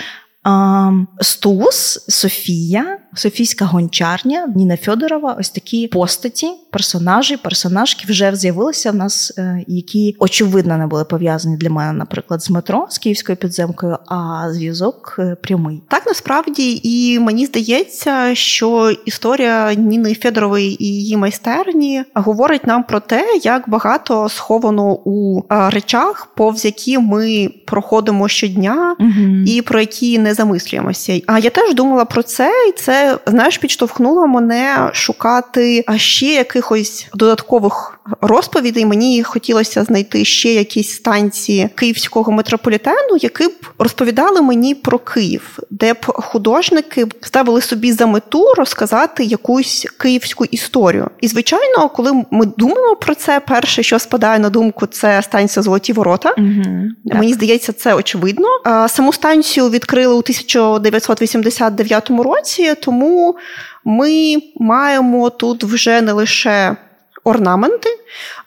Стус, 1.21 2.05
Софія, 2.10 2.98
Софійська 3.15 3.65
гончарня, 3.65 4.53
Ніна 4.56 4.77
Федорова. 4.77 5.36
Ось 5.39 5.50
такі 5.50 5.88
постаті, 5.88 6.48
персонажі, 6.72 7.38
персонажки 7.38 8.06
вже 8.08 8.36
з'явилися 8.36 8.91
в 8.91 8.96
нас, 8.96 9.34
е, 9.38 9.63
які 9.68 10.15
очевидно 10.20 10.77
не 10.77 10.88
були 10.88 11.06
пов'язані 11.06 11.58
для 11.58 11.70
мене, 11.70 11.94
наприклад, 11.94 12.44
з 12.44 12.50
метро 12.50 12.88
з 12.89 12.98
київською 12.98 13.36
підземкою, 13.36 13.98
а 14.08 14.48
зв'язок 14.51 15.15
е, 15.20 15.36
прямий. 15.41 15.82
Так 15.88 16.03
насправді 16.06 16.82
і 16.84 17.20
мені 17.20 17.46
здається, 17.46 18.36
що 18.36 18.91
історія 19.06 19.74
Ніни 19.74 20.13
Федорової 20.13 20.84
і 20.84 20.88
її 20.88 21.18
майстерні 21.18 22.03
говорить 22.13 22.68
нам 22.68 22.84
про 22.84 23.00
те, 23.00 23.39
як 23.44 23.70
багато 23.70 24.30
сховано 24.30 24.94
у 24.94 25.44
речах, 25.50 26.27
повз 26.36 26.65
які 26.65 26.98
ми 26.98 27.50
проходимо 27.65 28.27
щодня, 28.27 28.96
угу. 29.00 29.44
і 29.48 29.62
про 29.62 29.80
які 29.80 30.20
не 30.20 30.34
замислюємося. 30.34 31.22
А 31.27 31.39
я 31.39 31.50
теж 31.50 31.74
думала 31.74 32.06
про 32.06 32.24
це, 32.24 32.51
і 32.70 32.72
це 32.72 33.00
знаєш, 33.25 33.58
підштовхнуло 33.58 34.27
мене 34.27 34.89
шукати 34.93 35.86
ще 35.98 36.25
якихось 36.25 37.08
додаткових 37.13 38.00
розповідей. 38.22 38.86
Мені 38.86 39.24
хотілося 39.24 39.84
знайти 39.84 40.25
ще 40.25 40.53
якісь 40.53 40.91
станції 40.91 41.70
київського 41.75 42.31
метрополітену, 42.31 43.17
які 43.22 43.48
б 43.48 43.53
розповідали 43.79 44.41
мені 44.41 44.75
про 44.75 45.00
Київ, 45.00 45.60
де 45.70 45.93
б 45.93 45.98
художники 46.05 47.08
ставили 47.22 47.62
собі 47.62 47.91
за 47.91 48.05
мету 48.05 48.53
розказати 48.58 49.24
якусь 49.24 49.88
київську 49.98 50.46
історію. 50.46 51.08
І 51.22 51.27
звичайно, 51.27 51.89
коли 51.89 52.24
ми 52.31 52.46
думаємо 52.46 52.96
про 52.96 53.15
це, 53.15 53.39
перше, 53.39 53.84
що 53.84 54.00
спадає 54.00 54.39
на 54.39 54.50
думку, 54.50 54.86
це 54.86 55.22
станція 55.22 55.63
Золоті 55.63 55.93
Ворота. 55.93 56.34
Угу, 56.38 56.65
Мені 57.05 57.34
здається, 57.34 57.74
це 57.74 57.93
очевидно. 57.93 58.48
Саму 58.88 59.13
станцію 59.13 59.70
відкрили 59.70 60.13
у 60.13 60.17
1989 60.17 62.10
році, 62.10 62.75
тому 62.91 63.36
ми 63.83 64.38
маємо 64.60 65.29
тут 65.29 65.63
вже 65.63 66.01
не 66.01 66.12
лише 66.12 66.75
орнаменти, 67.24 67.89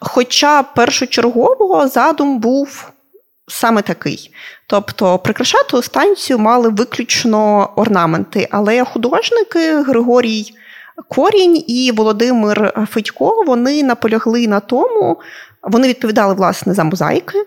хоча 0.00 0.62
першочергово 0.62 1.88
задум 1.88 2.38
був 2.38 2.92
саме 3.48 3.82
такий. 3.82 4.30
Тобто 4.66 5.18
прикрашати 5.18 5.82
станцію 5.82 6.38
мали 6.38 6.68
виключно 6.68 7.70
орнаменти, 7.76 8.48
але 8.50 8.84
художники 8.84 9.82
Григорій 9.82 10.44
Корінь 11.08 11.64
і 11.66 11.92
Володимир 11.96 12.86
Федько 12.90 13.44
вони 13.46 13.82
наполягли 13.82 14.46
на 14.48 14.60
тому. 14.60 15.20
Вони 15.62 15.88
відповідали 15.88 16.34
власне 16.34 16.74
за 16.74 16.84
мозаїки, 16.84 17.38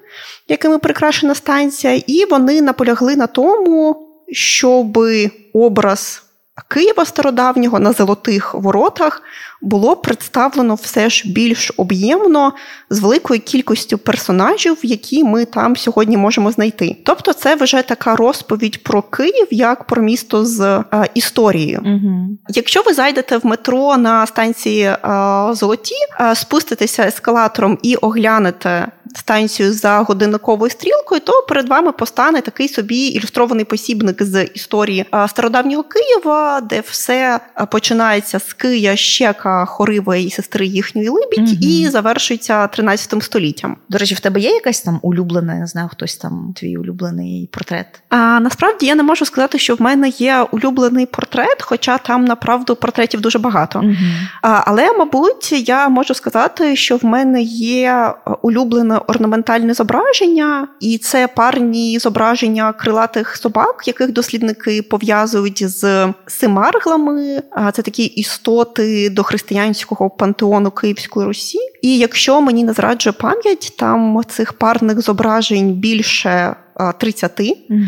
якими 0.47 0.77
прикрашена 0.79 1.35
станція, 1.35 2.01
і 2.07 2.25
вони 2.25 2.61
наполягли 2.61 3.15
на 3.15 3.27
тому, 3.27 4.07
щоб 4.31 4.99
образ 5.53 6.26
Києва 6.67 7.05
стародавнього 7.05 7.79
на 7.79 7.93
золотих 7.93 8.53
воротах 8.53 9.21
було 9.61 9.95
представлено 9.95 10.75
все 10.75 11.09
ж 11.09 11.31
більш 11.31 11.71
об'ємно 11.77 12.53
з 12.89 12.99
великою 12.99 13.39
кількістю 13.39 13.97
персонажів, 13.97 14.77
які 14.83 15.23
ми 15.23 15.45
там 15.45 15.75
сьогодні 15.75 16.17
можемо 16.17 16.51
знайти. 16.51 16.97
Тобто, 17.05 17.33
це 17.33 17.55
вже 17.55 17.81
така 17.81 18.15
розповідь 18.15 18.83
про 18.83 19.01
Київ 19.01 19.47
як 19.51 19.83
про 19.83 20.01
місто 20.01 20.45
з 20.45 20.61
е, 20.61 20.83
історією. 21.13 21.81
Угу. 21.85 22.37
Якщо 22.49 22.81
ви 22.85 22.93
зайдете 22.93 23.37
в 23.37 23.45
метро 23.45 23.97
на 23.97 24.25
станції 24.27 24.83
е, 24.83 24.97
Золоті, 25.51 25.95
е, 26.19 26.35
спуститеся 26.35 27.03
ескалатором 27.03 27.77
і 27.81 27.95
оглянете 27.95 28.87
станцію 29.15 29.73
за 29.73 29.97
годинниковою 29.99 30.71
стрілкою, 30.71 31.21
то 31.21 31.45
перед 31.49 31.69
вами 31.69 31.91
постане 31.91 32.41
такий 32.41 32.67
собі 32.67 33.07
ілюстрований 33.07 33.65
посібник 33.65 34.23
з 34.23 34.43
історії 34.43 35.05
стародавнього 35.27 35.83
Києва, 35.83 36.61
де 36.61 36.83
все 36.89 37.39
починається 37.71 38.39
з 38.39 38.53
Кия, 38.53 38.95
Щека, 38.95 39.65
Хорива 39.65 40.15
і 40.15 40.29
сестри 40.29 40.65
їхньої 40.65 41.09
Либідь, 41.09 41.39
Мгм. 41.39 41.57
і 41.61 41.87
завершується 41.89 42.67
13 42.67 43.23
століттям. 43.23 43.77
До 43.89 43.97
речі, 43.97 44.15
в 44.15 44.19
тебе 44.19 44.39
є 44.39 44.49
якась 44.49 44.81
там 44.81 44.99
улюблена, 45.01 45.53
я 45.53 45.59
не 45.59 45.67
знаю, 45.67 45.89
хтось 45.91 46.17
там 46.17 46.53
твій 46.55 46.77
улюблений 46.77 47.49
портрет? 47.53 48.01
А 48.09 48.39
насправді 48.39 48.85
я 48.85 48.95
не 48.95 49.03
можу 49.03 49.25
сказати, 49.25 49.59
що 49.59 49.75
в 49.75 49.81
мене 49.81 50.09
є 50.09 50.45
улюблений 50.51 51.05
портрет, 51.05 51.61
хоча 51.61 51.97
там 51.97 52.25
направду 52.25 52.75
портретів 52.75 53.21
дуже 53.21 53.39
багато. 53.39 53.79
Угу. 53.79 53.93
А, 54.41 54.61
Але, 54.65 54.97
мабуть, 54.97 55.51
я 55.69 55.89
можу 55.89 56.13
сказати, 56.13 56.75
що 56.75 56.97
в 56.97 57.05
мене 57.05 57.41
є 57.41 58.13
улюблене 58.41 58.99
орнаментальне 59.07 59.73
зображення, 59.73 60.67
і 60.79 60.97
це 60.97 61.27
парні 61.27 61.99
зображення 61.99 62.73
крилатих 62.73 63.35
собак, 63.37 63.83
яких 63.85 64.11
дослідники 64.11 64.81
пов'язують 64.81 65.69
з 65.69 66.13
симарглами. 66.27 67.41
Це 67.73 67.81
такі 67.81 68.03
істоти 68.03 69.09
до 69.09 69.23
християнського 69.23 70.09
пантеону 70.09 70.71
Київської 70.71 71.27
Русі. 71.27 71.59
І 71.81 71.97
якщо 71.97 72.41
мені 72.41 72.63
не 72.63 72.73
зраджує 72.73 73.13
пам'ять, 73.13 73.73
там 73.77 74.21
цих 74.27 74.53
парних 74.53 75.01
зображень 75.01 75.73
більше 75.73 76.55
30. 76.97 77.39
Угу. 77.69 77.79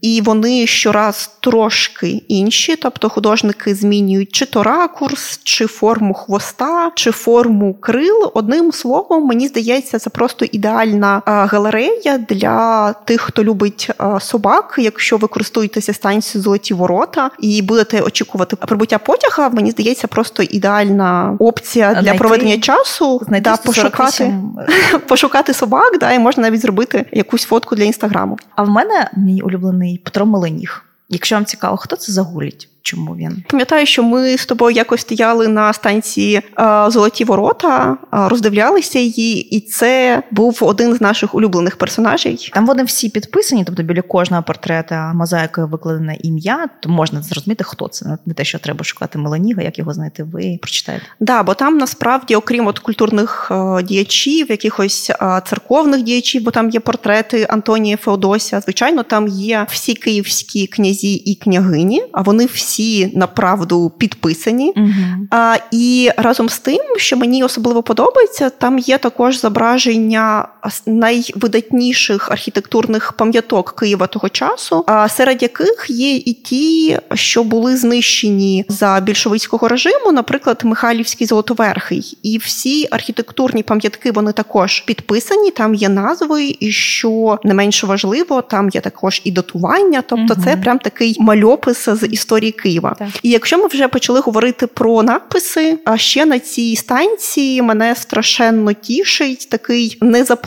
І 0.00 0.20
вони 0.20 0.66
щораз 0.66 1.30
трошки 1.40 2.22
інші, 2.28 2.76
тобто 2.76 3.08
художники 3.08 3.74
змінюють 3.74 4.32
чи 4.32 4.46
то 4.46 4.62
ракурс, 4.62 5.40
чи 5.44 5.66
форму 5.66 6.14
хвоста, 6.14 6.92
чи 6.94 7.10
форму 7.10 7.74
крил. 7.74 8.30
Одним 8.34 8.72
словом, 8.72 9.26
мені 9.26 9.48
здається, 9.48 9.98
це 9.98 10.10
просто 10.10 10.44
ідеальна 10.52 11.22
галерея 11.26 12.18
для 12.18 12.92
тих, 12.92 13.20
хто 13.20 13.44
любить 13.44 13.90
собак. 14.20 14.74
Якщо 14.78 15.16
ви 15.16 15.28
користуєтеся 15.28 15.92
станцією 15.92 16.42
золоті 16.42 16.74
ворота 16.74 17.30
і 17.40 17.62
будете 17.62 18.00
очікувати 18.00 18.56
прибуття 18.56 18.98
потяга, 18.98 19.48
мені 19.48 19.70
здається, 19.70 20.06
просто 20.06 20.42
ідеальна 20.42 21.36
опція 21.38 21.94
для 21.94 22.00
Знайти- 22.00 22.18
проведення 22.18 22.58
часу, 22.58 23.20
Знайти 23.26 23.50
да, 23.50 23.56
пошукати, 23.56 24.12
148. 24.12 25.00
пошукати 25.08 25.54
собак, 25.54 25.98
да, 26.00 26.12
і 26.12 26.18
можна 26.18 26.42
навіть 26.42 26.60
зробити 26.60 27.06
якусь 27.12 27.44
фотку 27.44 27.76
для 27.76 27.84
інстаграму. 27.84 28.33
А 28.54 28.62
в 28.62 28.68
мене 28.68 29.10
мій 29.16 29.42
улюблений 29.42 29.98
Петро 29.98 30.26
Меленіг. 30.26 30.84
Якщо 31.08 31.36
вам 31.36 31.44
цікаво, 31.44 31.76
хто 31.76 31.96
це 31.96 32.12
за 32.12 32.22
гулять? 32.22 32.68
Чому 32.86 33.16
він? 33.16 33.44
Пам'ятаю, 33.48 33.86
що 33.86 34.02
ми 34.02 34.38
з 34.38 34.46
тобою 34.46 34.76
якось 34.76 35.00
стояли 35.00 35.48
на 35.48 35.72
станції 35.72 36.36
е, 36.36 36.42
Золоті 36.88 37.24
Ворота, 37.24 37.92
е, 37.92 38.28
роздивлялися 38.28 38.98
її, 38.98 39.56
і 39.56 39.60
це 39.60 40.22
був 40.30 40.58
один 40.60 40.94
з 40.94 41.00
наших 41.00 41.34
улюблених 41.34 41.76
персонажей. 41.76 42.50
Там 42.52 42.66
вони 42.66 42.84
всі 42.84 43.08
підписані, 43.08 43.64
тобто 43.64 43.82
біля 43.82 44.02
кожного 44.02 44.42
портрета 44.42 45.12
мозаїкою 45.14 45.66
викладене 45.66 46.16
ім'я, 46.22 46.68
то 46.80 46.88
можна 46.88 47.22
зрозуміти, 47.22 47.64
хто 47.64 47.88
це. 47.88 48.18
Не 48.26 48.34
те, 48.34 48.44
що 48.44 48.58
треба 48.58 48.84
шукати 48.84 49.18
Меленіга, 49.18 49.62
як 49.62 49.78
його 49.78 49.92
знайти, 49.92 50.22
ви 50.22 50.58
прочитаєте. 50.62 51.06
Да, 51.20 51.42
бо 51.42 51.54
там 51.54 51.78
насправді, 51.78 52.36
окрім 52.36 52.66
от 52.66 52.78
культурних 52.78 53.48
е, 53.50 53.82
діячів, 53.82 54.50
якихось 54.50 55.10
церковних 55.46 56.02
діячів, 56.02 56.42
бо 56.42 56.50
там 56.50 56.70
є 56.70 56.80
портрети 56.80 57.46
Антонія 57.50 57.96
Феодося. 57.96 58.60
Звичайно, 58.60 59.02
там 59.02 59.28
є 59.28 59.66
всі 59.70 59.94
київські 59.94 60.66
князі 60.66 61.14
і 61.14 61.34
княгині, 61.34 62.02
а 62.12 62.22
вони 62.22 62.46
всі 62.46 62.73
направду 63.14 63.92
підписані. 63.98 64.72
Угу. 64.76 65.26
А, 65.30 65.56
і 65.70 66.10
разом 66.16 66.48
з 66.48 66.58
тим, 66.58 66.80
що 66.96 67.16
мені 67.16 67.44
особливо 67.44 67.82
подобається, 67.82 68.50
там 68.50 68.78
є 68.78 68.98
також 68.98 69.40
зображення 69.40 70.48
найвидатніших 70.86 72.30
архітектурних 72.30 73.12
пам'яток 73.12 73.76
Києва 73.80 74.06
того 74.06 74.28
часу, 74.28 74.84
а 74.86 75.08
серед 75.08 75.42
яких 75.42 75.86
є 75.88 76.16
і 76.16 76.32
ті, 76.32 76.98
що 77.14 77.44
були 77.44 77.76
знищені 77.76 78.64
за 78.68 79.00
більшовицького 79.00 79.68
режиму, 79.68 80.12
наприклад, 80.12 80.60
Михайлівський 80.64 81.26
Золотоверхий. 81.26 82.18
І 82.22 82.38
всі 82.38 82.88
архітектурні 82.90 83.62
пам'ятки 83.62 84.12
вони 84.12 84.32
також 84.32 84.80
підписані. 84.80 85.50
Там 85.50 85.74
є 85.74 85.88
назви, 85.88 86.56
і 86.60 86.72
що 86.72 87.38
не 87.44 87.54
менш 87.54 87.84
важливо, 87.84 88.42
там 88.42 88.68
є 88.68 88.80
також 88.80 89.20
і 89.24 89.30
датування. 89.30 90.02
Тобто, 90.06 90.34
це 90.44 90.56
прям 90.56 90.78
такий 90.78 91.16
мальопис 91.20 91.88
з 91.88 92.06
історії 92.06 92.52
Києва. 92.52 92.96
Так. 92.98 93.08
І 93.22 93.30
якщо 93.30 93.58
ми 93.58 93.66
вже 93.66 93.88
почали 93.88 94.20
говорити 94.20 94.66
про 94.66 95.02
надписи, 95.02 95.78
а 95.84 95.96
ще 95.96 96.26
на 96.26 96.38
цій 96.38 96.76
станції 96.76 97.62
мене 97.62 97.94
страшенно 97.94 98.72
тішить 98.72 99.48
такий 99.50 99.98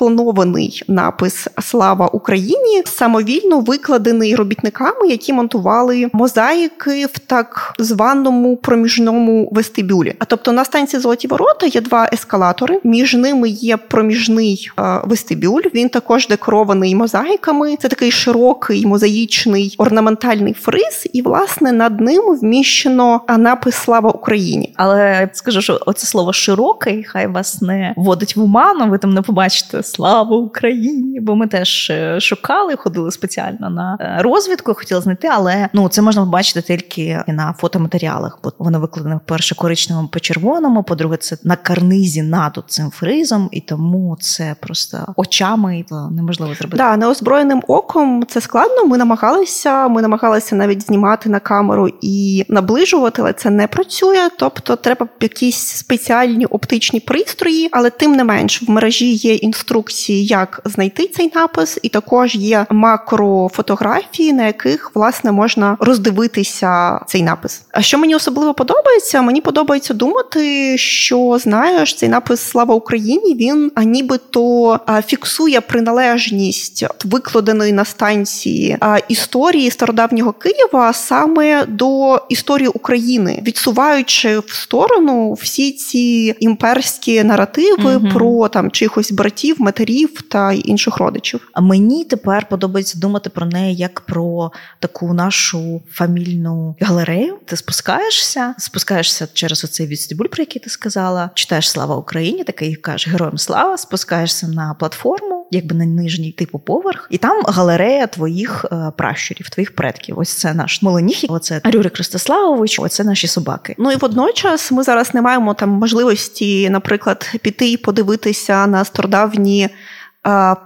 незапланований 0.09 0.83
напис 0.87 1.47
Слава 1.61 2.07
Україні, 2.07 2.83
самовільно 2.85 3.59
викладений 3.59 4.35
робітниками, 4.35 5.07
які 5.07 5.33
монтували 5.33 6.09
мозаїки 6.13 7.05
в 7.05 7.19
так 7.19 7.73
званому 7.79 8.57
проміжному 8.57 9.49
вестибюлі. 9.51 10.15
А 10.19 10.25
тобто 10.25 10.51
на 10.51 10.65
станції 10.65 11.01
Золоті 11.01 11.27
Ворота 11.27 11.65
є 11.65 11.81
два 11.81 12.09
ескалатори. 12.13 12.79
Між 12.83 13.13
ними 13.13 13.49
є 13.49 13.77
проміжний 13.77 14.71
е, 14.79 15.01
вестибюль. 15.03 15.61
Він 15.73 15.89
також 15.89 16.27
декорований 16.27 16.95
мозаїками. 16.95 17.75
Це 17.75 17.87
такий 17.87 18.11
широкий 18.11 18.85
мозаїчний 18.85 19.75
орнаментальний 19.77 20.53
фриз, 20.53 21.07
і 21.13 21.21
власне 21.21 21.71
над 21.71 22.01
ним 22.01 22.37
вміщено 22.41 23.21
напис 23.37 23.75
Слава 23.75 24.09
Україні. 24.09 24.73
Але 24.75 25.29
скажу, 25.33 25.61
що 25.61 25.79
оце 25.85 26.07
слово 26.07 26.33
широкий, 26.33 27.03
хай 27.03 27.27
вас 27.27 27.61
не 27.61 27.93
вводить 27.97 28.35
в 28.35 28.41
оману, 28.41 28.89
ви 28.89 28.97
там 28.97 29.13
не 29.13 29.21
побачите 29.21 29.83
Слава 29.97 30.37
Україні! 30.37 31.19
Бо 31.19 31.35
ми 31.35 31.47
теж 31.47 31.89
е, 31.89 32.19
шукали, 32.19 32.75
ходили 32.75 33.11
спеціально 33.11 33.69
на 33.69 33.97
е, 33.99 34.21
розвідку, 34.21 34.73
хотіли 34.73 35.01
знайти, 35.01 35.27
але 35.27 35.69
ну 35.73 35.89
це 35.89 36.01
можна 36.01 36.21
побачити 36.21 36.61
тільки 36.61 37.23
на 37.27 37.53
фотоматеріалах, 37.57 38.39
бо 38.43 38.51
воно 38.59 38.79
викладено 38.79 39.21
перше 39.25 39.55
коричневому 39.55 40.07
по 40.07 40.19
червоному, 40.19 40.83
по-друге, 40.83 41.17
це 41.17 41.37
на 41.43 41.55
карнизі 41.55 42.21
над 42.21 42.63
цим 42.67 42.91
фризом, 42.91 43.49
і 43.51 43.61
тому 43.61 44.17
це 44.19 44.55
просто 44.59 45.13
очами 45.15 45.85
е, 45.91 45.95
неможливо 46.11 46.53
зробити. 46.53 46.77
Да, 46.77 46.97
неозброєним 46.97 47.63
оком 47.67 48.25
це 48.27 48.41
складно. 48.41 48.85
Ми 48.85 48.97
намагалися. 48.97 49.87
Ми 49.87 50.01
намагалися 50.01 50.55
навіть 50.55 50.85
знімати 50.85 51.29
на 51.29 51.39
камеру 51.39 51.89
і 52.01 52.45
наближувати, 52.49 53.21
але 53.21 53.33
це 53.33 53.49
не 53.49 53.67
працює. 53.67 54.29
Тобто, 54.39 54.75
треба 54.75 55.07
якісь 55.21 55.57
спеціальні 55.57 56.45
оптичні 56.45 56.99
пристрої, 56.99 57.69
але 57.71 57.89
тим 57.89 58.11
не 58.11 58.23
менш 58.23 58.63
в 58.63 58.71
мережі 58.71 59.13
є 59.13 59.35
інструкції, 59.35 59.86
як 60.09 60.61
знайти 60.65 61.07
цей 61.07 61.31
напис, 61.35 61.79
і 61.81 61.89
також 61.89 62.35
є 62.35 62.65
макрофотографії, 62.69 64.33
на 64.33 64.45
яких 64.45 64.91
власне 64.95 65.31
можна 65.31 65.77
роздивитися 65.79 66.99
цей 67.07 67.23
напис. 67.23 67.61
А 67.71 67.81
що 67.81 67.97
мені 67.97 68.15
особливо 68.15 68.53
подобається? 68.53 69.21
Мені 69.21 69.41
подобається 69.41 69.93
думати, 69.93 70.77
що 70.77 71.39
знаєш, 71.43 71.95
цей 71.95 72.09
напис 72.09 72.41
Слава 72.41 72.75
Україні 72.75 73.35
він 73.35 73.71
нібито 73.77 74.79
фіксує 75.05 75.61
приналежність 75.61 76.85
викладеної 77.05 77.73
на 77.73 77.85
станції 77.85 78.77
історії 79.07 79.71
стародавнього 79.71 80.31
Києва 80.31 80.93
саме 80.93 81.65
до 81.65 82.21
історії 82.29 82.67
України, 82.67 83.43
відсуваючи 83.47 84.39
в 84.39 84.51
сторону 84.53 85.33
всі 85.33 85.71
ці 85.71 86.35
імперські 86.39 87.23
наративи 87.23 87.97
Мгм. 87.97 88.11
про 88.13 88.47
там 88.47 88.71
чихось 88.71 89.11
братів, 89.11 89.55
матерів 89.77 90.21
та 90.21 90.51
інших 90.51 90.97
родичів. 90.97 91.49
А 91.53 91.61
мені 91.61 92.05
тепер 92.05 92.49
подобається 92.49 92.99
думати 92.99 93.29
про 93.29 93.45
неї 93.45 93.75
як 93.75 94.01
про 94.01 94.51
таку 94.79 95.13
нашу 95.13 95.81
фамільну 95.91 96.75
галерею. 96.81 97.37
Ти 97.45 97.57
спускаєшся, 97.57 98.55
спускаєшся 98.57 99.27
через 99.33 99.63
оцей 99.63 99.87
відстібуль, 99.87 100.25
про 100.25 100.41
який 100.41 100.61
ти 100.61 100.69
сказала, 100.69 101.29
читаєш 101.33 101.69
Слава 101.69 101.95
Україні, 101.95 102.43
такий 102.43 102.75
кажеш 102.75 103.07
героям 103.07 103.37
слава, 103.37 103.77
спускаєшся 103.77 104.47
на 104.47 104.73
платформу. 104.73 105.36
Якби 105.51 105.75
на 105.75 105.85
нижній 105.85 106.31
типу 106.31 106.59
поверх, 106.59 107.07
і 107.11 107.17
там 107.17 107.43
галерея 107.47 108.07
твоїх 108.07 108.65
е, 108.71 108.91
пращурів, 108.97 109.49
твоїх 109.49 109.75
предків. 109.75 110.19
Ось 110.19 110.33
це 110.33 110.53
наш 110.53 110.81
Моленіх, 110.81 111.17
оце 111.29 111.61
Рюрик 111.63 111.97
Ростиславович, 111.97 112.79
оце 112.79 113.03
наші 113.03 113.27
собаки. 113.27 113.75
Ну 113.77 113.91
і 113.91 113.95
водночас 113.95 114.71
ми 114.71 114.83
зараз 114.83 115.13
не 115.13 115.21
маємо 115.21 115.53
там 115.53 115.69
можливості, 115.69 116.69
наприклад, 116.69 117.31
піти 117.41 117.71
і 117.71 117.77
подивитися 117.77 118.67
на 118.67 118.85
стародавні 118.85 119.69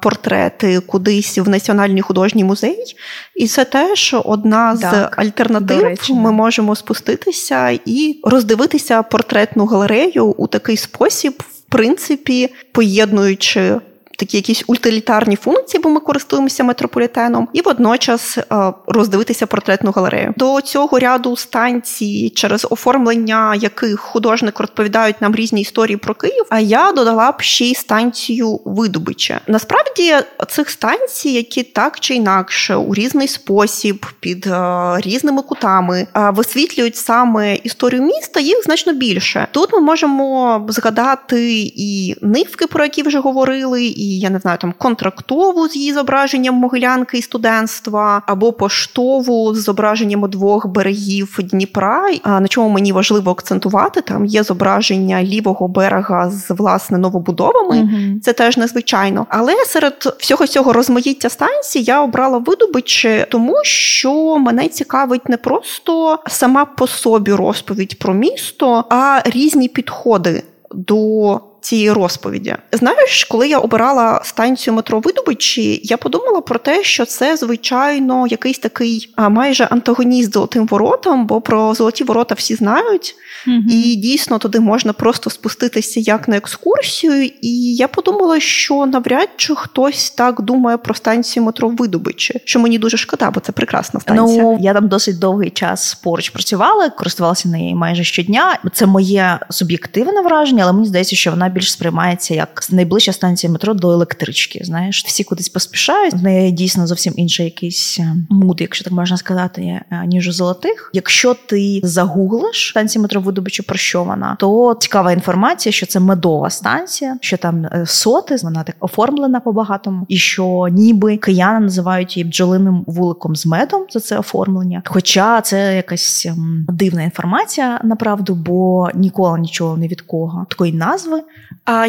портрети 0.01 0.79
кудись 0.79 1.37
в 1.37 1.49
Національний 1.49 2.01
художній 2.01 2.43
музей. 2.43 2.95
І 3.35 3.47
це 3.47 3.65
теж 3.65 4.15
одна 4.25 4.75
з 4.75 4.79
так, 4.79 5.19
альтернатив. 5.19 5.83
Речі, 5.83 6.13
Ми 6.13 6.31
можемо 6.31 6.75
спуститися 6.75 7.79
і 7.85 8.19
роздивитися 8.23 9.03
портретну 9.03 9.65
галерею 9.65 10.25
у 10.25 10.47
такий 10.47 10.77
спосіб, 10.77 11.43
в 11.49 11.69
принципі, 11.69 12.53
поєднуючи 12.71 13.79
такі 14.21 14.37
якісь 14.37 14.63
утилітарні 14.67 15.35
функції, 15.35 15.81
бо 15.83 15.89
ми 15.89 15.99
користуємося 15.99 16.63
метрополітеном, 16.63 17.47
і 17.53 17.61
водночас 17.61 18.37
е, 18.37 18.43
роздивитися 18.87 19.47
портретну 19.47 19.91
галерею. 19.91 20.33
До 20.37 20.61
цього 20.61 20.99
ряду 20.99 21.35
станцій, 21.35 22.29
через 22.35 22.67
оформлення 22.69 23.55
яких 23.55 23.99
художник 23.99 24.59
розповідають 24.59 25.21
нам 25.21 25.35
різні 25.35 25.61
історії 25.61 25.97
про 25.97 26.15
Київ. 26.15 26.45
А 26.49 26.59
я 26.59 26.91
додала 26.91 27.31
б 27.31 27.41
ще 27.41 27.65
й 27.65 27.75
станцію 27.75 28.59
видобича. 28.65 29.41
Насправді 29.47 30.15
цих 30.49 30.69
станцій, 30.69 31.29
які 31.29 31.63
так 31.63 31.99
чи 31.99 32.15
інакше 32.15 32.75
у 32.75 32.93
різний 32.93 33.27
спосіб 33.27 34.05
під 34.19 34.47
е, 34.47 34.97
різними 34.97 35.41
кутами 35.41 36.07
е, 36.15 36.29
висвітлюють 36.29 36.95
саме 36.95 37.55
історію 37.55 38.01
міста, 38.01 38.39
їх 38.39 38.63
значно 38.63 38.93
більше. 38.93 39.47
Тут 39.51 39.73
ми 39.73 39.79
можемо 39.79 40.65
згадати 40.69 41.71
і 41.75 42.15
нивки, 42.21 42.67
про 42.67 42.83
які 42.83 43.03
вже 43.03 43.19
говорили, 43.19 43.83
і 43.83 44.10
я 44.19 44.29
не 44.29 44.39
знаю, 44.39 44.57
там 44.57 44.73
контрактову 44.77 45.67
з 45.67 45.75
її 45.75 45.93
зображенням 45.93 46.55
могилянки 46.55 47.17
і 47.17 47.21
студентства, 47.21 48.21
або 48.25 48.53
поштову 48.53 49.55
з 49.55 49.63
зображенням 49.63 50.29
двох 50.29 50.67
берегів 50.67 51.39
Дніпра. 51.43 52.09
А 52.23 52.39
на 52.39 52.47
чому 52.47 52.69
мені 52.69 52.91
важливо 52.91 53.31
акцентувати, 53.31 54.01
там 54.01 54.25
є 54.25 54.43
зображення 54.43 55.23
лівого 55.23 55.67
берега 55.67 56.29
з 56.29 56.49
власне 56.49 56.97
новобудовами. 56.97 57.75
mm 57.75 58.19
Це 58.19 58.33
теж 58.33 58.57
незвичайно. 58.57 59.25
Але 59.29 59.55
серед 59.65 60.15
всього 60.19 60.47
цього 60.47 60.73
розмаїття 60.73 61.29
станцій 61.29 61.79
я 61.79 62.01
обрала 62.01 62.37
видобичі, 62.37 63.25
тому 63.29 63.55
що 63.63 64.37
мене 64.37 64.67
цікавить 64.67 65.29
не 65.29 65.37
просто 65.37 66.19
сама 66.27 66.65
по 66.65 66.87
собі 66.87 67.33
розповідь 67.33 67.99
про 67.99 68.13
місто, 68.13 68.85
а 68.89 69.21
різні 69.25 69.67
підходи 69.67 70.43
до 70.71 71.39
цієї 71.61 71.91
розповіді. 71.91 72.55
Знаєш, 72.71 73.23
коли 73.23 73.47
я 73.47 73.57
обирала 73.57 74.21
станцію 74.23 74.73
метро 74.73 74.99
Видобичі, 74.99 75.81
я 75.83 75.97
подумала 75.97 76.41
про 76.41 76.59
те, 76.59 76.83
що 76.83 77.05
це 77.05 77.37
звичайно 77.37 78.27
якийсь 78.27 78.59
такий 78.59 79.13
а, 79.15 79.29
майже 79.29 79.63
антагоніст 79.63 80.33
золотим 80.33 80.67
воротам, 80.67 81.27
бо 81.27 81.41
про 81.41 81.73
золоті 81.73 82.03
ворота 82.03 82.35
всі 82.35 82.55
знають, 82.55 83.15
mm 83.47 83.61
і 83.69 83.95
дійсно 83.95 84.37
туди 84.37 84.59
можна 84.59 84.93
просто 84.93 85.29
спуститися 85.29 85.99
як 85.99 86.27
на 86.27 86.37
екскурсію. 86.37 87.29
І 87.41 87.75
я 87.75 87.87
подумала, 87.87 88.39
що 88.39 88.85
навряд 88.85 89.29
чи 89.35 89.55
хтось 89.55 90.11
так 90.11 90.41
думає 90.41 90.77
про 90.77 90.93
станцію 90.93 91.43
метро 91.43 91.69
Видобичі, 91.69 92.41
що 92.45 92.59
мені 92.59 92.77
дуже 92.79 92.97
шкода, 92.97 93.31
бо 93.31 93.39
це 93.39 93.51
прекрасна 93.51 93.99
станція. 93.99 94.43
Ну 94.43 94.57
я 94.61 94.73
там 94.73 94.87
досить 94.87 95.19
довгий 95.19 95.49
час 95.49 95.95
поруч 95.95 96.29
працювала, 96.29 96.89
користувалася 96.89 97.49
нею 97.49 97.75
майже 97.75 98.03
щодня. 98.03 98.59
Це 98.73 98.85
моє 98.85 99.39
суб'єктивне 99.49 100.21
враження, 100.21 100.63
але 100.63 100.73
мені 100.73 100.87
здається, 100.87 101.15
що 101.15 101.31
вона 101.31 101.50
більш 101.51 101.71
сприймається 101.71 102.33
як 102.33 102.67
найближча 102.71 103.13
станція 103.13 103.53
метро 103.53 103.73
до 103.73 103.91
електрички. 103.91 104.61
Знаєш, 104.63 105.03
всі 105.05 105.23
кудись 105.23 105.49
поспішають. 105.49 106.13
В 106.13 106.23
неї 106.23 106.51
дійсно 106.51 106.87
зовсім 106.87 107.13
інший 107.17 107.45
якийсь 107.45 107.99
е, 107.99 108.15
муд, 108.29 108.61
якщо 108.61 108.83
так 108.83 108.93
можна 108.93 109.17
сказати, 109.17 109.61
е, 109.61 110.03
ніж 110.05 110.27
у 110.27 110.31
золотих. 110.31 110.91
Якщо 110.93 111.33
ти 111.33 111.81
загуглиш 111.83 112.69
станцію 112.69 113.01
метро 113.01 113.21
видобичу, 113.21 113.63
про 113.63 113.77
що 113.77 114.03
вона, 114.03 114.35
то 114.39 114.77
цікава 114.79 115.11
інформація, 115.11 115.73
що 115.73 115.85
це 115.85 115.99
медова 115.99 116.49
станція, 116.49 117.17
що 117.21 117.37
там 117.37 117.65
е, 117.65 117.85
соти, 117.87 118.35
вона 118.43 118.63
так 118.63 118.75
оформлена 118.79 119.39
по 119.39 119.51
багатому, 119.51 120.05
і 120.07 120.17
що 120.17 120.67
ніби 120.71 121.17
кияни 121.17 121.59
називають 121.59 122.17
її 122.17 122.29
бджолиним 122.29 122.83
вуликом 122.87 123.35
з 123.35 123.45
медом 123.45 123.85
за 123.89 123.99
це 123.99 124.19
оформлення. 124.19 124.83
Хоча 124.85 125.41
це 125.41 125.75
якась 125.75 126.25
ем, 126.25 126.65
дивна 126.69 127.03
інформація, 127.03 127.81
направду, 127.83 128.35
бо 128.35 128.89
ніколи 128.95 129.39
нічого 129.39 129.77
не 129.77 129.87
від 129.87 130.01
кого 130.01 130.45
такої 130.49 130.73
назви. 130.73 131.21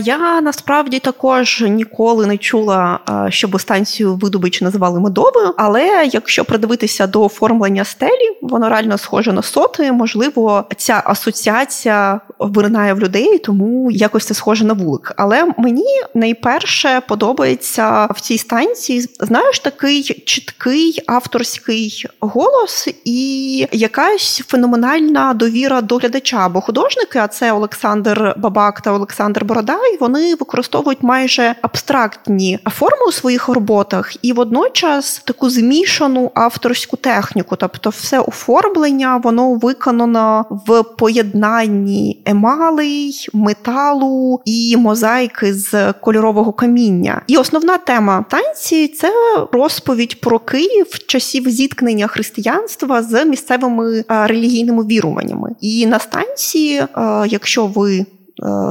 Я 0.04 0.40
насправді 0.40 0.98
також 0.98 1.64
ніколи 1.68 2.26
не 2.26 2.38
чула, 2.38 2.98
щоб 3.28 3.60
станцію 3.60 4.14
видобич 4.14 4.60
називали 4.60 5.00
медовою. 5.00 5.54
Але 5.56 6.08
якщо 6.12 6.44
придивитися 6.44 7.06
до 7.06 7.22
оформлення 7.24 7.84
стелі, 7.84 8.38
воно 8.42 8.68
реально 8.68 8.98
схоже 8.98 9.32
на 9.32 9.42
соти. 9.42 9.92
Можливо, 9.92 10.64
ця 10.76 11.02
асоціація 11.06 12.20
виринає 12.38 12.94
в 12.94 13.00
людей, 13.00 13.38
тому 13.38 13.90
якось 13.90 14.26
це 14.26 14.34
схоже 14.34 14.64
на 14.64 14.74
вулик. 14.74 15.12
Але 15.16 15.52
мені 15.58 16.00
найперше 16.14 17.02
подобається 17.08 18.06
в 18.06 18.20
цій 18.20 18.38
станції, 18.38 19.00
знаєш, 19.20 19.58
такий 19.58 20.02
чіткий 20.02 21.02
авторський 21.06 22.06
голос 22.20 22.88
і 23.04 23.56
якась 23.72 24.42
феноменальна 24.46 25.34
довіра 25.34 25.80
до 25.80 25.96
глядача. 25.96 26.48
Бо 26.48 26.60
художники, 26.60 27.18
а 27.18 27.28
це 27.28 27.52
Олександр 27.52 28.34
Бабак 28.36 28.80
та 28.80 28.92
Олександр 28.92 29.41
Борода. 29.42 29.72
Бодай 29.72 29.96
вони 30.00 30.34
використовують 30.34 31.02
майже 31.02 31.54
абстрактні 31.62 32.58
форми 32.70 33.06
у 33.08 33.12
своїх 33.12 33.48
роботах 33.48 34.16
і 34.22 34.32
водночас 34.32 35.22
таку 35.24 35.50
змішану 35.50 36.30
авторську 36.34 36.96
техніку. 36.96 37.56
Тобто, 37.56 37.90
все 37.90 38.20
оформлення 38.20 39.16
воно 39.16 39.54
виконано 39.54 40.46
в 40.66 40.82
поєднанні 40.82 42.22
емалей, 42.26 43.28
металу 43.32 44.40
і 44.44 44.76
мозаїки 44.76 45.54
з 45.54 45.92
кольорового 45.92 46.52
каміння. 46.52 47.22
І 47.26 47.36
основна 47.36 47.78
тема 47.78 48.24
танці 48.30 48.88
це 48.88 49.12
розповідь 49.52 50.20
про 50.20 50.38
Київ 50.38 50.98
часів 51.06 51.50
зіткнення 51.50 52.06
християнства 52.06 53.02
з 53.02 53.24
місцевими 53.24 54.04
релігійними 54.08 54.84
віруваннями. 54.84 55.50
І 55.60 55.86
на 55.86 55.98
станції, 55.98 56.82
якщо 57.26 57.66
ви 57.66 57.92
Е, 57.98 58.21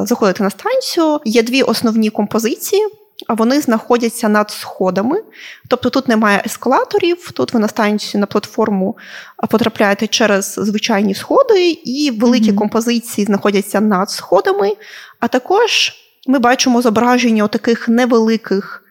заходите 0.04 0.44
на 0.44 0.50
станцію, 0.50 1.20
є 1.26 1.44
дві 1.44 1.62
основні 1.62 2.10
композиції. 2.10 2.82
А 3.28 3.34
вони 3.34 3.62
знаходяться 3.62 4.30
над 4.30 4.52
сходами, 4.52 5.22
тобто 5.68 5.90
тут 5.90 6.08
немає 6.08 6.42
ескалаторів, 6.46 7.32
тут 7.32 7.54
ви 7.54 7.60
на 7.60 7.68
станцію 7.68 8.22
на 8.22 8.28
платформу 8.28 8.98
потрапляєте 9.50 10.08
через 10.08 10.54
звичайні 10.58 11.14
сходи, 11.14 11.70
і 11.72 12.12
великі 12.12 12.52
mm-hmm. 12.52 12.56
композиції 12.56 13.26
знаходяться 13.26 13.82
над 13.82 14.10
сходами. 14.10 14.76
А 15.20 15.28
також 15.28 15.94
ми 16.28 16.40
бачимо 16.40 16.82
зображення 16.82 17.44
у 17.44 17.48
таких 17.48 17.90
невеликих 17.90 18.84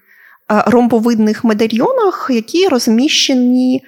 ромбовидних 0.48 1.44
медальйонах, 1.44 2.30
які 2.30 2.68
розміщені 2.68 3.84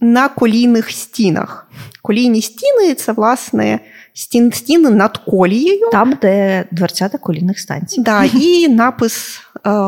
на 0.00 0.28
колійних 0.36 0.90
стінах. 0.90 1.70
Колійні 2.02 2.42
стіни 2.42 2.94
це, 2.94 3.12
власне, 3.12 3.80
стін 4.18 4.52
стіни 4.52 4.90
над 4.90 5.16
колією. 5.18 5.90
Там, 5.92 6.18
де 6.22 6.64
дверцята 6.70 7.18
колінних 7.18 7.58
станцій. 7.58 8.00
Да, 8.00 8.24
І 8.24 8.68
напис 8.74 9.40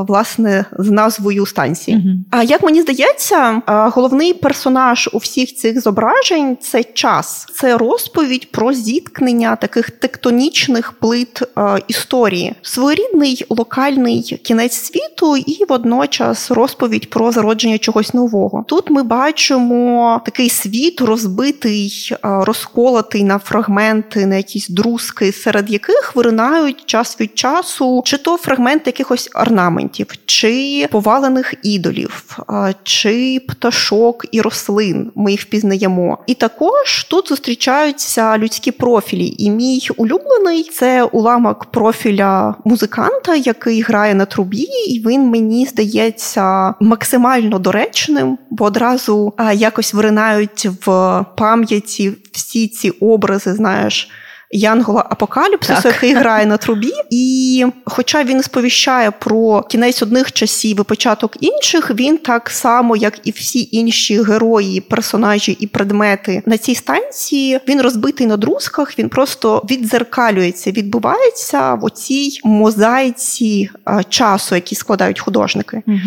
власне 0.09 0.64
з 0.78 0.90
назвою 0.90 1.46
станції. 1.46 2.24
А 2.30 2.42
як 2.42 2.62
мені 2.62 2.83
здається, 2.83 3.50
е, 3.50 3.61
головний 3.66 4.35
персонаж 4.35 5.11
у 5.12 5.18
всіх 5.18 5.54
цих 5.54 5.80
зображень 5.80 6.56
це 6.61 6.85
час, 6.85 7.46
це 7.54 7.76
розповідь 7.76 8.50
про 8.50 8.72
зіткнення 8.72 9.56
таких 9.56 9.90
тектонічних 9.90 10.92
плит 10.92 11.42
е, 11.42 11.78
історії, 11.88 12.54
своєрідний 12.62 13.46
локальний 13.48 14.40
кінець 14.44 14.76
світу, 14.76 15.37
і 15.37 15.64
водночас 15.68 16.50
розповідь 16.50 17.11
про 17.11 17.33
зародження 17.33 17.78
чогось 17.78 18.14
нового. 18.14 18.64
Тут 18.68 18.90
ми 18.90 19.02
бачимо 19.02 20.20
такий 20.24 20.48
світ 20.48 21.00
розбитий, 21.00 22.12
розколотий 22.22 23.24
на 23.24 23.38
фрагменти, 23.38 24.26
на 24.26 24.37
якісь 24.37 24.68
друзки, 24.68 25.33
серед 25.33 25.70
яких 25.70 26.16
виринають 26.16 26.87
час 26.87 27.20
від 27.20 27.38
часу, 27.38 28.02
чи 28.04 28.16
то 28.18 28.37
фрагменти 28.37 28.83
якихось 28.87 29.30
орнаментів, 29.35 29.60
орнаментів, 29.61 30.07
чи 30.27 30.87
повалених 30.90 31.55
ідолів, 31.62 32.38
чи 32.83 33.40
пташок 33.49 34.27
і 34.33 34.40
рослин. 34.40 35.11
Ми 35.14 35.31
їх 35.31 35.40
впізнаємо. 35.40 36.18
І 36.27 36.35
також 36.35 37.05
тут 37.05 37.29
зустрічаються 37.29 38.38
людські 38.38 38.70
профілі. 38.70 39.35
І 39.38 39.51
мій 39.51 39.88
улюблений 39.96 40.62
це 40.62 41.03
уламок 41.03 41.64
профіля 41.64 42.55
музиканта, 42.64 43.37
який 43.37 43.83
грає 43.83 44.14
на 44.14 44.25
трубі, 44.25 44.68
і 44.88 45.03
він 45.07 45.23
мені 45.23 45.66
здається 45.66 46.75
максимально 46.81 47.59
доречним, 47.59 48.38
бо 48.51 48.64
одразу 48.64 49.33
якось 49.55 49.94
виринають 49.94 50.68
в 50.87 51.25
пам'яті 51.37 52.12
всі 52.33 52.68
ці 52.68 52.90
образи, 52.90 53.55
знаєш 53.55 54.11
Янгола 54.50 55.06
Апокаліпсису, 55.10 55.88
який 55.88 56.14
грає 56.14 56.46
на 56.46 56.56
трубі. 56.56 56.92
І 57.10 57.66
хоча 57.84 58.24
він 58.24 58.42
сповіщає 58.42 59.10
про 59.10 59.62
кінець 59.62 60.02
одних 60.02 60.32
часів 60.32 60.80
і 60.80 60.82
початок 60.82 61.36
інших, 61.40 61.90
він 61.90 62.16
так 62.16 62.50
само, 62.50 62.96
як 62.96 63.18
і 63.24 63.30
всі 63.30 63.68
інші 63.72 64.22
герої, 64.22 64.80
персонажі 64.80 65.52
і 65.60 65.66
предмети 65.66 66.42
на 66.46 66.58
цій 66.58 66.74
станції, 66.74 67.60
він 67.68 67.80
розбитий 67.80 68.26
на 68.26 68.36
друзках, 68.36 68.98
він 68.98 69.08
просто 69.08 69.62
відзеркалюється, 69.70 70.70
відбувається 70.70 71.74
в 71.74 71.84
оцій 71.84 72.40
мозаїці 72.44 73.70
часу, 74.08 74.54
які 74.54 74.74
складають 74.74 75.20
художники. 75.20 75.82
Угу. 75.86 75.98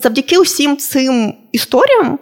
Завдяки 0.00 0.38
усім 0.38 0.76
цим 0.76 1.34
історіям, 1.52 2.18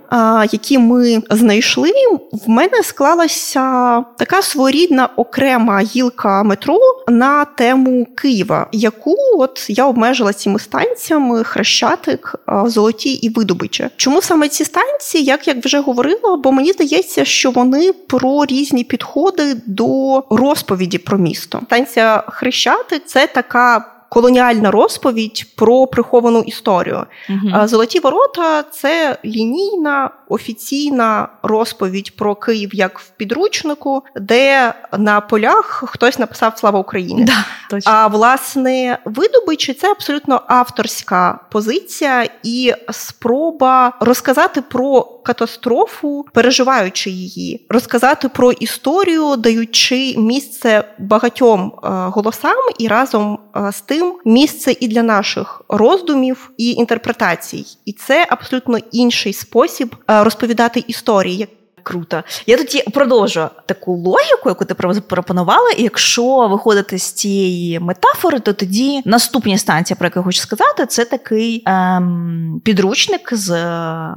які 0.53 0.79
ми 0.79 1.23
знайшли, 1.31 1.93
в 2.33 2.49
мене 2.49 2.83
склалася 2.83 4.05
така 4.19 4.43
своєрідна 4.43 5.09
окрема 5.17 5.81
гілка 5.81 6.43
метро 6.43 6.79
на 7.09 7.45
тему 7.45 8.07
Києва, 8.17 8.67
яку 8.73 9.17
от 9.39 9.67
я 9.69 9.87
обмежила 9.87 10.33
цими 10.33 10.59
станціями 10.59 11.45
Хрещатик, 11.45 12.35
Золоті 12.65 13.13
і 13.13 13.29
Видобиче. 13.29 13.91
Чому 13.97 14.23
саме 14.23 14.49
ці 14.49 14.65
станції, 14.65 15.25
як 15.25 15.49
я 15.49 15.55
вже 15.65 15.81
говорила, 15.81 16.37
бо 16.37 16.53
мені 16.53 16.73
здається, 16.73 17.25
що 17.25 17.51
вони 17.51 17.93
про 17.93 18.45
різні 18.45 18.85
підходи 18.85 19.57
до 19.67 20.21
розповіді 20.31 20.99
про 20.99 21.19
місто. 21.19 21.61
Станція 21.67 22.25
Хрещатик 22.29 23.03
це 23.07 23.27
така 23.27 23.97
колоніальна 24.11 24.71
розповідь 24.71 25.47
про 25.57 25.87
приховану 25.87 26.41
історію. 26.41 27.07
Угу. 27.29 27.67
Золоті 27.67 28.01
ворота 28.01 28.63
це 28.63 29.19
лінійна 29.25 30.11
офіційна 30.29 31.29
розповідь 31.43 32.17
про 32.17 32.35
Київ 32.35 32.75
як 32.75 32.99
в 32.99 33.11
підручнику, 33.11 34.03
де 34.17 34.75
на 34.99 35.21
полях 35.21 35.85
хтось 35.87 36.19
написав 36.19 36.59
Слава 36.59 36.79
Україні. 36.79 37.25
Да, 37.25 37.45
точно. 37.71 37.93
А 37.93 38.07
власне 38.07 38.99
видобичі 39.05 39.75
це 39.75 39.91
абсолютно 39.91 40.43
авторська 40.47 41.41
позиція 41.51 42.29
і 42.43 42.75
спроба 42.91 43.93
розказати 44.01 44.63
про 44.63 45.03
катастрофу, 45.23 46.27
переживаючи 46.33 47.11
її, 47.11 47.67
розказати 47.69 48.29
про 48.29 48.53
історію, 48.53 49.37
даючи 49.37 50.15
місце 50.19 50.85
багатьом 50.99 51.73
е, 51.73 51.89
голосам 51.89 52.57
і 52.79 52.89
разом 52.89 53.39
е, 53.57 53.73
з 53.73 53.81
тим 53.81 54.15
місце 54.25 54.77
і 54.81 54.89
для 54.89 55.03
наших 55.03 55.63
роздумів 55.69 56.51
і 56.57 56.71
інтерпретацій. 56.71 57.65
І 57.85 57.93
це 57.93 58.27
абсолютно 58.31 58.79
інший 58.93 59.33
спосіб 59.33 59.97
е, 60.11 60.25
розповідати 60.25 60.85
історії. 60.87 61.49
Круто. 61.83 62.23
Я 62.47 62.57
тоді 62.57 62.83
продовжу 62.83 63.49
таку 63.67 63.97
логіку, 63.97 64.49
яку 64.49 64.65
ти 64.65 64.75
пропонувала. 65.01 65.71
І 65.71 65.83
якщо 65.83 66.49
виходити 66.49 66.99
з 66.99 67.13
цієї 67.13 67.81
метафори, 67.81 68.41
то 68.41 68.53
тоді 68.53 69.03
наступні 69.05 69.59
станції, 69.59 69.97
про 69.99 70.07
які 70.07 70.19
я 70.19 70.23
хочу 70.23 70.41
сказати, 70.41 70.87
це 70.87 71.05
такий 71.05 71.63
ем, 71.67 72.61
підручник 72.65 73.29
з 73.33 73.51